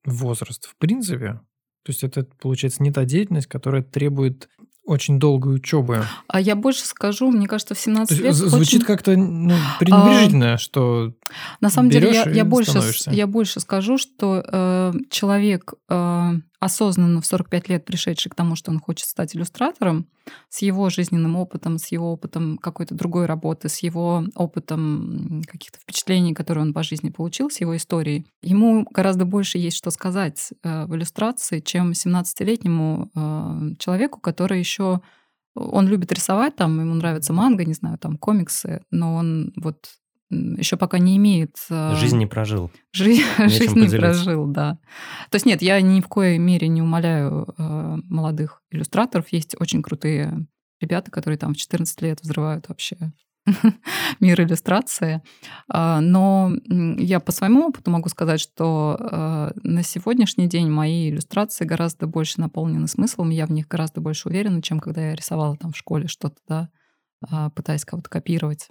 возраст 0.05 0.67
в 0.67 0.77
принципе. 0.77 1.41
То 1.83 1.91
есть 1.91 2.05
это, 2.05 2.25
получается, 2.41 2.83
не 2.83 2.93
та 2.93 3.05
деятельность, 3.05 3.49
которая 3.49 3.83
требует 3.83 4.49
очень 4.85 5.19
долгой 5.19 5.57
учебы. 5.57 6.05
А 6.29 6.41
я 6.41 6.55
больше 6.57 6.85
скажу, 6.85 7.31
мне 7.31 7.47
кажется, 7.47 7.75
в 7.75 7.79
17 7.79 8.09
То 8.19 8.25
есть 8.27 8.41
лет... 8.41 8.51
звучит 8.51 8.83
очень- 8.83 8.87
как-то 8.87 9.17
ну, 9.17 9.55
пренебрежительно, 9.79 10.59
что 10.59 11.13
На 11.61 11.71
самом 11.71 11.91
деле, 11.91 12.13
я, 12.13 12.29
я 12.31 12.45
больше, 12.45 12.81
я 13.07 13.27
больше 13.27 13.61
скажу, 13.61 13.99
что 13.99 14.45
э, 14.47 14.93
человек 15.11 15.75
э, 15.89 16.33
осознанно 16.65 17.21
в 17.21 17.27
45 17.27 17.69
лет 17.69 17.85
пришедший 17.85 18.31
к 18.31 18.35
тому, 18.35 18.57
что 18.57 18.71
он 18.71 18.81
хочет 18.81 19.07
стать 19.07 19.37
иллюстратором, 19.37 20.07
с 20.49 20.63
его 20.63 20.89
жизненным 20.89 21.37
опытом, 21.37 21.79
с 21.79 21.89
его 21.89 22.13
опытом 22.13 22.57
какой-то 22.57 22.95
другой 22.95 23.27
работы, 23.27 23.69
с 23.69 23.81
его 23.81 24.25
опытом 24.35 25.43
каких-то 25.47 25.79
впечатлений, 25.79 26.33
которые 26.33 26.63
он 26.63 26.73
по 26.73 26.83
жизни 26.83 27.11
получил, 27.11 27.51
с 27.51 27.61
его 27.61 27.77
историей, 27.77 28.27
ему 28.43 28.87
гораздо 28.91 29.27
больше 29.27 29.59
есть 29.59 29.77
что 29.77 29.91
сказать 29.91 30.53
э, 30.63 30.87
в 30.87 30.95
иллюстрации, 30.95 31.61
чем 31.61 31.91
17-летнему 31.91 33.11
э, 33.15 33.75
человеку, 33.79 34.21
который 34.21 34.59
еще 34.59 35.03
он 35.55 35.87
любит 35.87 36.13
рисовать, 36.13 36.57
там 36.57 36.81
ему 36.81 36.95
нравится 36.95 37.33
манга, 37.33 37.65
не 37.65 37.75
знаю, 37.75 37.99
там 37.99 38.17
комиксы, 38.17 38.83
но 38.91 39.15
он 39.15 39.53
вот 39.57 39.91
еще 40.59 40.77
пока 40.77 40.99
не 40.99 41.17
имеет... 41.17 41.57
А, 41.71 41.95
жизнь 41.95 42.19
не 42.19 42.27
прожил. 42.27 42.71
Жизнь, 42.93 43.23
жизнь 43.39 43.79
не 43.79 43.89
прожил, 43.89 44.47
да. 44.47 44.79
То 45.31 45.37
есть 45.37 45.47
нет, 45.47 45.63
я 45.63 45.81
ни 45.81 46.01
в 46.01 46.09
коей 46.09 46.39
мере 46.39 46.69
не 46.69 46.83
умоляю 46.83 47.55
э, 47.57 47.97
молодых 48.05 48.63
иллюстраторов. 48.71 49.27
Есть 49.31 49.57
очень 49.59 49.83
крутые 49.83 50.47
ребята, 50.81 51.11
которые 51.11 51.39
там 51.39 51.55
в 51.55 51.57
14 51.57 52.03
лет 52.03 52.21
взрывают 52.23 52.69
вообще 52.69 52.97
мир 54.21 54.41
иллюстрации. 54.41 55.23
А, 55.69 56.01
но 56.01 56.53
я 56.69 57.21
по 57.21 57.33
своему 57.33 57.69
опыту 57.69 57.91
могу 57.91 58.09
сказать, 58.09 58.41
что 58.41 58.97
э, 58.99 59.51
на 59.63 59.83
сегодняшний 59.83 60.49
день 60.49 60.71
мои 60.71 61.11
иллюстрации 61.11 61.65
гораздо 61.65 62.07
больше 62.07 62.41
наполнены 62.41 62.89
смыслом, 62.89 63.31
я 63.31 63.47
в 63.47 63.53
них 63.53 63.69
гораздо 63.69 64.01
больше 64.01 64.29
уверена, 64.29 64.63
чем 64.63 64.81
когда 64.81 65.09
я 65.09 65.15
рисовала 65.15 65.57
там 65.57 65.73
в 65.73 65.77
школе 65.77 66.09
что-то, 66.09 66.37
да, 66.49 66.69
а, 67.31 67.51
пытаясь 67.51 67.85
кого-то 67.85 68.11
копировать. 68.11 68.69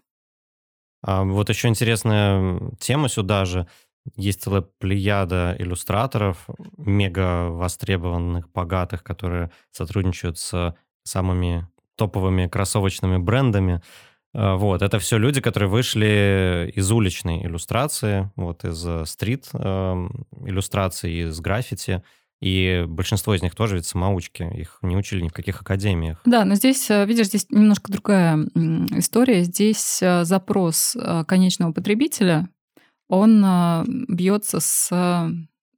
А 1.03 1.23
вот 1.23 1.49
еще 1.49 1.67
интересная 1.67 2.59
тема 2.79 3.09
сюда 3.09 3.45
же. 3.45 3.67
Есть 4.15 4.43
целая 4.43 4.61
плеяда 4.61 5.55
иллюстраторов, 5.59 6.47
мега 6.77 7.49
востребованных, 7.49 8.51
богатых, 8.51 9.03
которые 9.03 9.51
сотрудничают 9.71 10.39
с 10.39 10.75
самыми 11.03 11.67
топовыми 11.95 12.47
кроссовочными 12.47 13.17
брендами. 13.17 13.81
А, 14.33 14.55
вот, 14.55 14.81
это 14.81 14.99
все 14.99 15.17
люди, 15.17 15.41
которые 15.41 15.69
вышли 15.69 16.71
из 16.75 16.91
уличной 16.91 17.45
иллюстрации, 17.45 18.31
вот 18.35 18.65
из 18.65 18.85
э, 18.85 19.05
стрит 19.05 19.49
эм, 19.53 20.25
иллюстрации, 20.45 21.27
из 21.27 21.39
граффити. 21.39 22.03
И 22.43 22.83
большинство 22.89 23.33
из 23.33 23.41
них 23.41 23.55
тоже 23.55 23.77
ведь 23.77 23.85
самоучки, 23.85 24.43
их 24.43 24.79
не 24.81 24.97
учили 24.97 25.21
ни 25.21 25.29
в 25.29 25.33
каких 25.33 25.61
академиях. 25.61 26.19
Да, 26.25 26.43
но 26.43 26.55
здесь, 26.55 26.91
э, 26.91 27.05
видишь, 27.05 27.27
здесь 27.27 27.49
немножко 27.49 27.89
другая 27.89 28.37
история. 28.97 29.43
Здесь 29.45 29.99
э, 30.01 30.25
запрос 30.25 30.93
э, 30.93 31.23
конечного 31.25 31.71
потребителя, 31.71 32.49
он 33.07 33.45
бьется 34.09 34.59
с... 34.59 34.89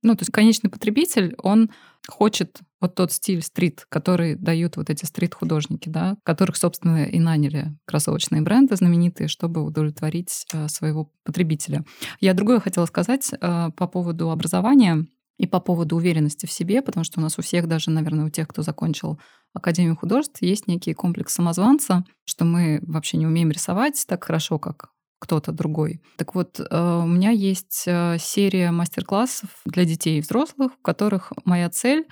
Ну, 0.02 0.16
то 0.16 0.22
есть 0.22 0.32
конечный 0.32 0.70
потребитель, 0.70 1.36
он 1.44 1.70
хочет 2.08 2.60
вот 2.80 2.96
тот 2.96 3.12
стиль 3.12 3.42
стрит, 3.42 3.86
который 3.90 4.36
дают 4.36 4.78
вот 4.78 4.90
эти 4.90 5.06
стрит-художники, 5.06 5.90
да, 5.90 6.18
которых, 6.24 6.56
собственно, 6.56 7.04
и 7.04 7.20
наняли 7.20 7.76
кроссовочные 7.86 8.42
бренды 8.42 8.76
знаменитые, 8.76 9.28
чтобы 9.28 9.64
удовлетворить 9.64 10.46
своего 10.68 11.12
потребителя. 11.24 11.84
Я 12.22 12.34
другое 12.34 12.60
хотела 12.60 12.86
сказать 12.86 13.32
по 13.42 13.88
поводу 13.88 14.30
образования 14.30 15.08
и 15.38 15.48
по 15.48 15.60
поводу 15.60 15.96
уверенности 15.96 16.46
в 16.46 16.52
себе, 16.52 16.82
потому 16.82 17.04
что 17.04 17.20
у 17.20 17.24
нас 17.24 17.38
у 17.38 17.42
всех, 17.42 17.68
даже, 17.68 17.92
наверное, 17.92 18.26
у 18.26 18.30
тех, 18.30 18.48
кто 18.48 18.62
закончил 18.62 19.20
Академию 19.54 19.96
художеств, 19.96 20.42
есть 20.42 20.68
некий 20.68 20.94
комплекс 20.94 21.34
самозванца, 21.34 22.04
что 22.26 22.46
мы 22.46 22.80
вообще 22.84 23.18
не 23.18 23.26
умеем 23.28 23.52
рисовать 23.52 24.04
так 24.08 24.24
хорошо, 24.24 24.60
как 24.60 24.90
кто-то 25.20 25.52
другой. 25.52 26.02
Так 26.18 26.36
вот, 26.36 26.60
э, 26.60 27.00
у 27.04 27.08
меня 27.08 27.32
есть 27.32 27.84
э, 27.88 28.18
серия 28.20 28.72
мастер-классов 28.72 29.50
для 29.66 29.86
детей 29.86 30.20
и 30.20 30.22
взрослых, 30.22 30.74
в 30.74 30.82
которых 30.82 31.32
моя 31.46 31.70
цель 31.70 32.06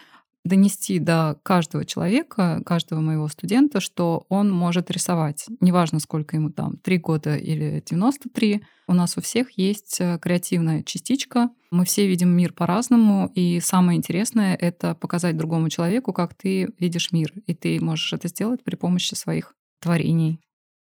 донести 0.43 0.99
до 0.99 1.39
каждого 1.43 1.85
человека, 1.85 2.61
каждого 2.65 2.99
моего 2.99 3.27
студента, 3.29 3.79
что 3.79 4.25
он 4.29 4.51
может 4.51 4.91
рисовать. 4.91 5.45
Неважно, 5.61 5.99
сколько 5.99 6.35
ему 6.35 6.49
там, 6.49 6.77
3 6.77 6.97
года 6.97 7.35
или 7.35 7.83
93. 7.89 8.63
У 8.87 8.93
нас 8.93 9.17
у 9.17 9.21
всех 9.21 9.57
есть 9.57 9.97
э, 10.01 10.19
креативная 10.19 10.83
частичка. 10.83 11.49
Мы 11.71 11.85
все 11.85 12.07
видим 12.07 12.29
мир 12.29 12.51
по-разному. 12.51 13.31
И 13.35 13.59
самое 13.61 13.97
интересное— 13.97 14.55
это 14.59 14.95
показать 14.95 15.37
другому 15.37 15.69
человеку, 15.69 16.11
как 16.11 16.33
ты 16.33 16.69
видишь 16.77 17.11
мир. 17.11 17.33
И 17.47 17.53
ты 17.53 17.79
можешь 17.79 18.11
это 18.11 18.27
сделать 18.27 18.63
при 18.63 18.75
помощи 18.75 19.13
своих 19.15 19.55
творений. 19.79 20.39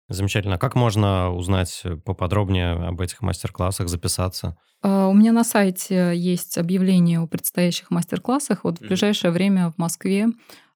Замечательно. 0.07 0.57
Как 0.57 0.75
можно 0.75 1.31
узнать 1.31 1.83
поподробнее 2.03 2.73
об 2.73 3.01
этих 3.01 3.21
мастер-классах, 3.21 3.87
записаться? 3.89 4.55
А, 4.81 5.07
у 5.07 5.13
меня 5.13 5.31
на 5.31 5.43
сайте 5.43 6.15
есть 6.15 6.57
объявление 6.57 7.19
о 7.19 7.27
предстоящих 7.27 7.89
мастер-классах. 7.89 8.63
Вот 8.63 8.77
в 8.77 8.81
ближайшее 8.81 9.31
время 9.31 9.71
в 9.71 9.77
Москве 9.77 10.27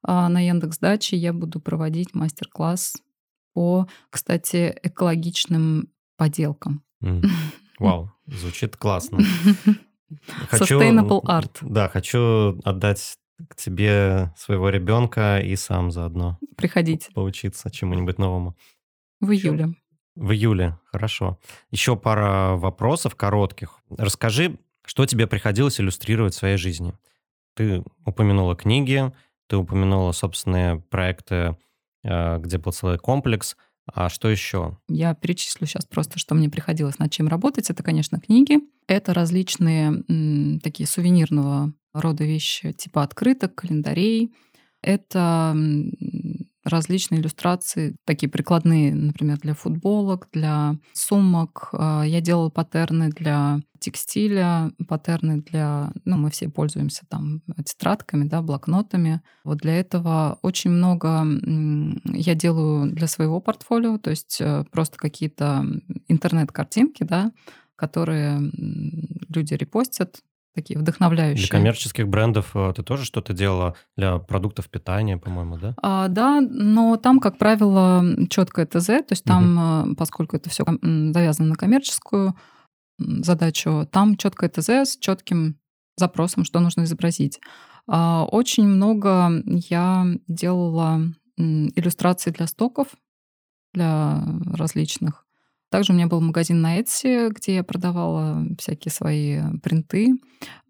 а, 0.02 0.30
на 0.30 0.40
Яндекс 0.46 0.80
Даче 0.80 1.16
я 1.16 1.32
буду 1.32 1.60
проводить 1.60 2.16
мастер-класс 2.16 2.98
по, 3.54 3.88
кстати, 4.10 4.76
экологичным 4.82 5.90
поделкам. 6.18 6.84
Вау, 7.80 8.12
звучит 8.26 8.78
классно. 8.78 9.20
Хочу, 10.50 10.80
Sustainable 10.80 11.22
art. 11.24 11.58
Да, 11.62 11.88
хочу 11.88 12.60
отдать 12.64 13.16
к 13.48 13.56
тебе 13.56 14.34
своего 14.36 14.70
ребенка 14.70 15.40
и 15.40 15.56
сам 15.56 15.92
заодно. 15.92 16.40
Приходите. 16.58 17.12
Поучиться 17.14 17.70
чему-нибудь 17.70 18.18
новому. 18.18 18.58
В 19.20 19.32
июле. 19.32 19.76
В 20.16 20.32
июле, 20.32 20.78
хорошо. 20.92 21.40
Еще 21.72 21.96
пара 21.96 22.56
вопросов 22.56 23.16
коротких. 23.16 23.80
Расскажи, 23.90 24.58
что 24.86 25.06
тебе 25.06 25.28
приходилось 25.28 25.80
иллюстрировать 25.80 26.34
в 26.34 26.38
своей 26.38 26.58
жизни. 26.58 26.94
Ты 27.56 27.84
упомянула 28.06 28.56
книги, 28.56 29.14
ты 29.48 29.58
упомянула 29.58 30.12
собственные 30.12 30.82
проекты, 30.90 31.58
э, 32.04 32.38
где 32.40 32.58
был 32.58 32.72
целый 32.72 32.98
комплекс. 32.98 33.56
А 33.94 34.10
что 34.10 34.30
еще? 34.30 34.78
Я 34.88 35.14
перечислю 35.16 35.68
сейчас 35.68 35.86
просто, 35.86 36.20
что 36.20 36.36
мне 36.36 36.50
приходилось 36.50 37.00
над 37.00 37.12
чем 37.12 37.28
работать. 37.28 37.70
Это, 37.70 37.84
конечно, 37.84 38.20
книги. 38.20 38.60
Это 38.88 39.14
различные 39.14 40.04
м, 40.08 40.60
такие 40.60 40.88
сувенирного 40.88 41.74
рода 41.94 42.24
вещи, 42.24 42.72
типа 42.74 43.04
открыток, 43.04 43.56
календарей. 43.56 44.34
Это 44.82 45.54
различные 46.70 47.22
иллюстрации, 47.22 47.96
такие 48.06 48.30
прикладные, 48.30 48.94
например, 48.94 49.38
для 49.40 49.54
футболок, 49.54 50.28
для 50.32 50.78
сумок. 50.94 51.70
А, 51.74 52.04
я 52.04 52.22
делала 52.22 52.50
паттерны 52.50 53.10
для 53.10 53.62
текстиля, 53.80 54.72
паттерны 54.88 55.42
для... 55.42 55.92
Ну, 56.06 56.18
мы 56.18 56.30
все 56.30 56.50
пользуемся 56.50 57.06
там 57.10 57.42
тетрадками, 57.66 58.26
да, 58.26 58.42
блокнотами. 58.42 59.22
Вот 59.44 59.60
для 59.60 59.80
этого 59.80 60.38
очень 60.42 60.72
много 60.72 61.26
я 62.14 62.36
делаю 62.36 62.92
для 62.92 63.08
своего 63.08 63.40
портфолио, 63.40 63.98
то 63.98 64.10
есть 64.10 64.38
э, 64.42 64.66
просто 64.72 64.98
какие-то 64.98 65.66
интернет-картинки, 66.08 67.04
да, 67.04 67.32
которые 67.76 68.52
люди 69.30 69.54
репостят, 69.54 70.20
такие 70.56 70.80
вдохновляющие. 70.80 71.48
Для 71.48 71.58
коммерческих 71.58 72.08
брендов 72.08 72.56
э, 72.56 72.74
ты 72.76 72.84
тоже 72.84 73.06
что-то 73.06 73.34
делала 73.34 73.76
для 73.96 74.18
продуктов 74.18 74.70
питания, 74.70 75.18
по-моему, 75.18 75.58
да? 75.58 75.76
А, 75.82 76.08
да, 76.08 76.42
но 76.42 76.98
там, 76.98 77.20
как 77.20 77.38
правило, 77.38 78.04
четкое 78.30 78.66
ТЗ, 78.66 78.86
то 78.86 79.12
есть 79.12 79.24
там, 79.24 79.84
угу. 79.90 79.96
поскольку 79.96 80.36
это 80.36 80.50
все 80.50 80.66
завязано 80.66 81.50
на 81.50 81.56
коммерческую 81.56 82.36
задачу, 83.00 83.88
там 83.92 84.18
четкое 84.18 84.50
ТЗ 84.50 84.70
с 84.70 84.98
четким 84.98 85.58
запросом, 85.98 86.44
что 86.44 86.60
нужно 86.60 86.84
изобразить. 86.84 87.40
А, 87.88 88.26
очень 88.26 88.68
много 88.68 89.32
я 89.46 90.06
делала 90.28 91.02
иллюстраций 91.38 92.34
для 92.34 92.48
стоков, 92.48 92.88
для 93.74 94.24
различных 94.54 95.26
также 95.70 95.94
у 95.94 95.96
меня 95.96 96.08
был 96.08 96.22
магазин 96.22 96.62
на 96.62 96.80
Etsy, 96.80 97.30
где 97.30 97.56
я 97.56 97.64
продавала 97.64 98.46
всякие 98.58 98.92
свои 98.92 99.40
принты. 99.62 100.16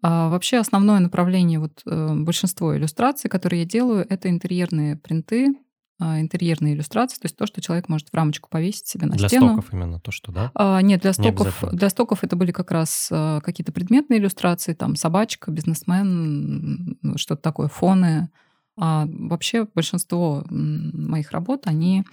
А 0.02 0.28
вообще 0.28 0.58
основное 0.58 1.00
направление, 1.00 1.58
вот 1.58 1.82
э, 1.86 2.14
большинство 2.14 2.76
иллюстраций, 2.76 3.30
которые 3.30 3.62
я 3.62 3.66
делаю, 3.66 4.06
это 4.08 4.28
интерьерные 4.28 4.96
принты, 4.96 5.54
а, 6.02 6.18
интерьерные 6.18 6.74
иллюстрации, 6.74 7.16
то 7.16 7.26
есть 7.26 7.36
то, 7.36 7.44
что 7.44 7.60
человек 7.60 7.90
может 7.90 8.08
в 8.08 8.14
рамочку 8.14 8.48
повесить 8.48 8.86
себе 8.86 9.06
на 9.06 9.16
для 9.16 9.28
стену. 9.28 9.48
Для 9.48 9.54
стоков 9.56 9.74
именно 9.74 10.00
то, 10.00 10.10
что, 10.10 10.32
да? 10.32 10.50
А, 10.54 10.80
нет, 10.80 11.02
для 11.02 11.12
стоков, 11.12 11.62
не 11.62 11.76
для 11.76 11.90
стоков 11.90 12.24
это 12.24 12.36
были 12.36 12.52
как 12.52 12.70
раз 12.70 13.10
а, 13.12 13.42
какие-то 13.42 13.70
предметные 13.70 14.18
иллюстрации, 14.18 14.72
там 14.72 14.96
собачка, 14.96 15.50
бизнесмен, 15.50 16.96
что-то 17.16 17.42
такое, 17.42 17.68
фоны. 17.68 18.30
А 18.78 19.06
вообще 19.06 19.66
большинство 19.74 20.42
моих 20.48 21.32
работ, 21.32 21.66
они 21.66 22.04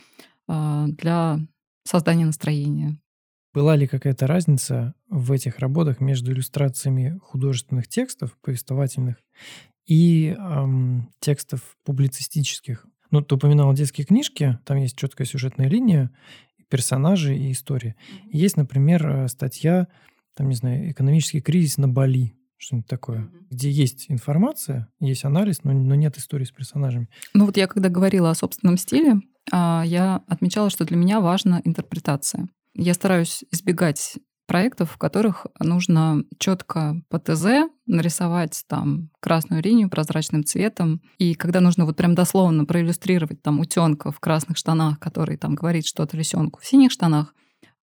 а, 0.49 0.87
для 0.87 1.39
создания 1.87 2.25
настроения. 2.25 2.99
Была 3.53 3.75
ли 3.75 3.87
какая-то 3.87 4.27
разница 4.27 4.93
в 5.09 5.31
этих 5.31 5.59
работах 5.59 5.99
между 5.99 6.31
иллюстрациями 6.31 7.17
художественных 7.23 7.87
текстов, 7.87 8.37
повествовательных, 8.41 9.17
и 9.85 10.35
эм, 10.37 11.09
текстов 11.19 11.61
публицистических? 11.83 12.85
Ну, 13.09 13.21
ты 13.21 13.35
упоминала 13.35 13.73
детские 13.73 14.05
книжки, 14.05 14.59
там 14.65 14.77
есть 14.77 14.97
четкая 14.97 15.25
сюжетная 15.25 15.69
линия, 15.69 16.11
персонажи 16.69 17.35
и 17.35 17.51
история. 17.51 17.95
Есть, 18.31 18.57
например, 18.57 19.07
э, 19.07 19.27
статья, 19.29 19.87
там, 20.35 20.49
не 20.49 20.55
знаю, 20.55 20.91
«Экономический 20.91 21.41
кризис 21.41 21.77
на 21.77 21.87
Бали». 21.87 22.33
что-нибудь 22.59 22.87
такое, 22.87 23.29
где 23.49 23.69
есть 23.69 24.05
информация, 24.09 24.87
есть 24.99 25.23
анализ, 25.25 25.63
но, 25.63 25.73
но 25.73 25.95
нет 25.95 26.17
истории 26.17 26.43
с 26.43 26.51
персонажами. 26.51 27.07
Ну 27.33 27.45
вот 27.45 27.55
я 27.55 27.67
когда 27.67 27.89
говорила 27.89 28.31
о 28.31 28.35
собственном 28.35 28.77
стиле, 28.77 29.21
я 29.51 30.21
отмечала, 30.27 30.69
что 30.69 30.85
для 30.85 30.97
меня 30.97 31.19
важна 31.21 31.61
интерпретация. 31.63 32.47
Я 32.73 32.93
стараюсь 32.93 33.43
избегать 33.51 34.17
проектов, 34.47 34.91
в 34.91 34.97
которых 34.97 35.45
нужно 35.59 36.23
четко 36.39 37.01
по 37.09 37.19
ТЗ 37.19 37.69
нарисовать 37.85 38.63
там 38.67 39.09
красную 39.19 39.61
линию 39.61 39.89
прозрачным 39.89 40.43
цветом. 40.43 41.01
И 41.17 41.35
когда 41.35 41.59
нужно 41.59 41.85
вот 41.85 41.97
прям 41.97 42.15
дословно 42.15 42.65
проиллюстрировать 42.65 43.41
там 43.43 43.59
утенка 43.59 44.11
в 44.11 44.19
красных 44.19 44.57
штанах, 44.57 44.99
который 44.99 45.37
там 45.37 45.53
говорит 45.53 45.85
что-то 45.85 46.17
лисенку 46.17 46.59
в 46.61 46.65
синих 46.65 46.91
штанах, 46.91 47.35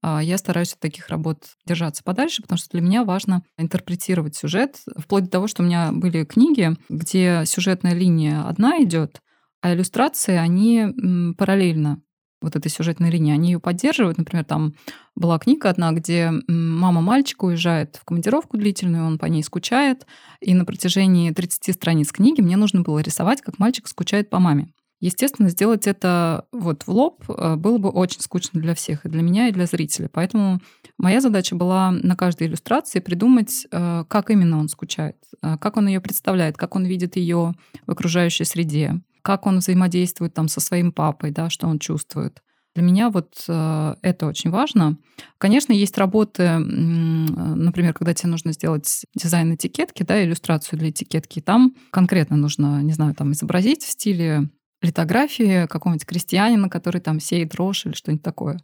а, 0.03 0.23
я 0.23 0.37
стараюсь 0.37 0.73
от 0.73 0.81
таких 0.81 1.09
работ 1.09 1.45
держаться 1.67 2.03
подальше, 2.03 2.43
потому 2.43 2.59
что 2.59 2.69
для 2.71 2.81
меня 2.81 3.05
важно 3.05 3.43
интерпретировать 3.57 4.35
сюжет, 4.35 4.83
вплоть 4.99 5.25
до 5.25 5.31
того, 5.31 5.47
что 5.47 5.63
у 5.63 5.67
меня 5.67 5.93
были 5.93 6.25
книги, 6.25 6.77
где 6.89 7.45
сюжетная 7.47 7.95
линия 7.95 8.43
одна 8.47 8.83
идет, 8.83 9.21
а 9.65 9.73
иллюстрации, 9.73 10.37
они 10.37 11.35
параллельно 11.39 12.03
вот 12.43 12.55
этой 12.55 12.71
сюжетной 12.71 13.11
линии, 13.11 13.33
они 13.33 13.53
ее 13.53 13.61
поддерживают. 13.61 14.19
Например, 14.19 14.45
там 14.45 14.75
была 15.17 15.39
книга 15.39 15.71
одна, 15.71 15.91
где 15.93 16.33
мама 16.47 17.01
мальчика 17.01 17.47
уезжает 17.47 17.97
в 17.97 18.05
командировку 18.05 18.59
длительную, 18.59 19.07
он 19.07 19.19
по 19.19 19.25
ней 19.25 19.43
скучает, 19.43 20.07
и 20.43 20.53
на 20.53 20.67
протяжении 20.67 21.31
30 21.31 21.75
страниц 21.75 22.13
книги 22.13 22.43
мне 22.43 22.59
нужно 22.59 22.83
было 22.83 22.99
рисовать, 22.99 23.41
как 23.41 23.59
мальчик 23.59 23.89
скучает 23.89 24.29
по 24.29 24.39
маме. 24.39 24.69
Естественно, 25.01 25.49
сделать 25.49 25.87
это 25.87 26.45
вот 26.53 26.83
в 26.83 26.89
лоб 26.91 27.25
э, 27.29 27.57
было 27.57 27.79
бы 27.79 27.89
очень 27.89 28.21
скучно 28.21 28.61
для 28.61 28.75
всех, 28.75 29.07
и 29.07 29.09
для 29.09 29.23
меня, 29.23 29.49
и 29.49 29.53
для 29.53 29.65
зрителя. 29.65 30.11
Поэтому 30.13 30.61
моя 30.99 31.23
задача 31.23 31.57
была 31.57 31.91
на 31.91 32.17
каждой 32.17 32.49
иллюстрации 32.49 33.01
придумать, 33.01 33.67
э, 33.71 34.05
как 34.09 34.31
именно 34.31 34.59
он 34.59 34.69
скучает, 34.69 35.17
э, 35.43 35.57
как 35.57 35.79
он 35.79 35.89
ее 35.89 36.03
представляет, 36.03 36.59
как 36.59 36.77
он 36.77 36.85
видит 36.85 37.17
ее 37.17 37.55
в 37.87 37.91
окружающей 37.91 38.45
среде, 38.45 39.01
как 39.25 39.47
он 39.47 39.59
взаимодействует 39.59 40.35
там 40.35 40.49
со 40.49 40.61
своим 40.61 40.93
папой, 40.93 41.31
да, 41.31 41.49
что 41.49 41.67
он 41.67 41.79
чувствует. 41.79 42.43
Для 42.75 42.85
меня 42.85 43.09
вот 43.09 43.45
э, 43.49 43.95
это 44.03 44.27
очень 44.27 44.51
важно. 44.51 44.99
Конечно, 45.39 45.73
есть 45.73 45.97
работы, 45.97 46.59
например, 46.59 47.95
когда 47.95 48.13
тебе 48.13 48.31
нужно 48.31 48.53
сделать 48.53 49.07
дизайн 49.15 49.55
этикетки, 49.55 50.03
да, 50.03 50.23
иллюстрацию 50.23 50.79
для 50.79 50.91
этикетки, 50.91 51.41
там 51.41 51.75
конкретно 51.91 52.37
нужно, 52.37 52.83
не 52.83 52.93
знаю, 52.93 53.15
там 53.15 53.33
изобразить 53.33 53.83
в 53.83 53.91
стиле 53.91 54.51
литографии 54.83 55.67
какого-нибудь 55.67 56.07
крестьянина, 56.07 56.69
который 56.69 57.01
там 57.01 57.19
сеет 57.19 57.55
рожь 57.55 57.87
или 57.87 57.95
что-нибудь 57.95 58.25
такое. 58.25 58.59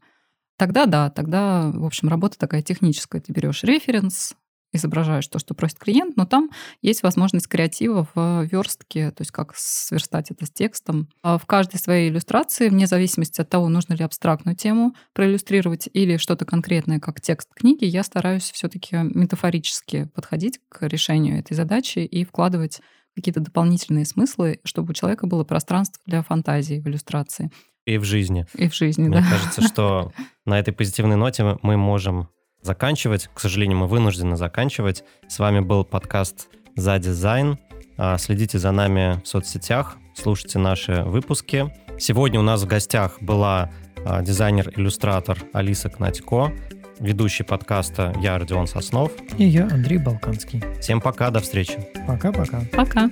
Тогда 0.58 0.84
да, 0.84 1.08
тогда, 1.08 1.70
в 1.72 1.86
общем, 1.86 2.08
работа 2.08 2.36
такая 2.36 2.60
техническая. 2.60 3.22
Ты 3.22 3.32
берешь 3.32 3.62
референс, 3.62 4.34
изображаешь 4.72 5.26
то, 5.26 5.38
что 5.38 5.54
просит 5.54 5.78
клиент, 5.78 6.16
но 6.16 6.26
там 6.26 6.50
есть 6.82 7.02
возможность 7.02 7.48
креатива 7.48 8.06
в 8.14 8.44
верстке, 8.50 9.10
то 9.10 9.22
есть 9.22 9.30
как 9.30 9.52
сверстать 9.56 10.30
это 10.30 10.46
с 10.46 10.50
текстом. 10.50 11.08
А 11.22 11.38
в 11.38 11.46
каждой 11.46 11.78
своей 11.78 12.10
иллюстрации, 12.10 12.68
вне 12.68 12.86
зависимости 12.86 13.40
от 13.40 13.48
того, 13.48 13.68
нужно 13.68 13.94
ли 13.94 14.04
абстрактную 14.04 14.56
тему 14.56 14.94
проиллюстрировать 15.12 15.88
или 15.92 16.16
что-то 16.16 16.44
конкретное, 16.44 17.00
как 17.00 17.20
текст 17.20 17.48
книги, 17.54 17.84
я 17.84 18.02
стараюсь 18.02 18.50
все 18.50 18.68
таки 18.68 18.96
метафорически 18.96 20.08
подходить 20.14 20.60
к 20.68 20.86
решению 20.86 21.38
этой 21.38 21.54
задачи 21.54 22.00
и 22.00 22.24
вкладывать 22.24 22.80
какие-то 23.14 23.40
дополнительные 23.40 24.04
смыслы, 24.04 24.60
чтобы 24.64 24.90
у 24.90 24.94
человека 24.94 25.26
было 25.26 25.44
пространство 25.44 26.00
для 26.06 26.22
фантазии 26.22 26.80
в 26.80 26.86
иллюстрации. 26.86 27.50
И 27.86 27.98
в 27.98 28.04
жизни. 28.04 28.46
И 28.54 28.68
в 28.68 28.74
жизни, 28.74 29.08
Мне 29.08 29.20
да. 29.20 29.28
кажется, 29.28 29.62
что 29.62 30.12
на 30.44 30.58
этой 30.58 30.72
позитивной 30.72 31.16
ноте 31.16 31.58
мы 31.62 31.76
можем 31.76 32.28
заканчивать. 32.62 33.28
К 33.32 33.40
сожалению, 33.40 33.78
мы 33.78 33.86
вынуждены 33.86 34.36
заканчивать. 34.36 35.04
С 35.28 35.38
вами 35.38 35.60
был 35.60 35.84
подкаст 35.84 36.48
«За 36.76 36.98
дизайн». 36.98 37.58
А, 37.96 38.16
следите 38.18 38.58
за 38.58 38.70
нами 38.70 39.20
в 39.22 39.28
соцсетях, 39.28 39.98
слушайте 40.14 40.58
наши 40.58 41.02
выпуски. 41.02 41.70
Сегодня 41.98 42.40
у 42.40 42.42
нас 42.42 42.62
в 42.62 42.66
гостях 42.66 43.20
была 43.20 43.70
а, 44.06 44.22
дизайнер-иллюстратор 44.22 45.36
Алиса 45.52 45.90
Кнатько, 45.90 46.50
ведущий 46.98 47.44
подкаста 47.44 48.14
я, 48.22 48.38
Родион 48.38 48.66
Соснов. 48.66 49.12
И 49.36 49.44
я, 49.44 49.64
Андрей 49.64 49.98
Балканский. 49.98 50.64
Всем 50.80 51.02
пока, 51.02 51.30
до 51.30 51.40
встречи. 51.40 51.88
Пока-пока. 52.06 52.62
Пока. 52.72 53.10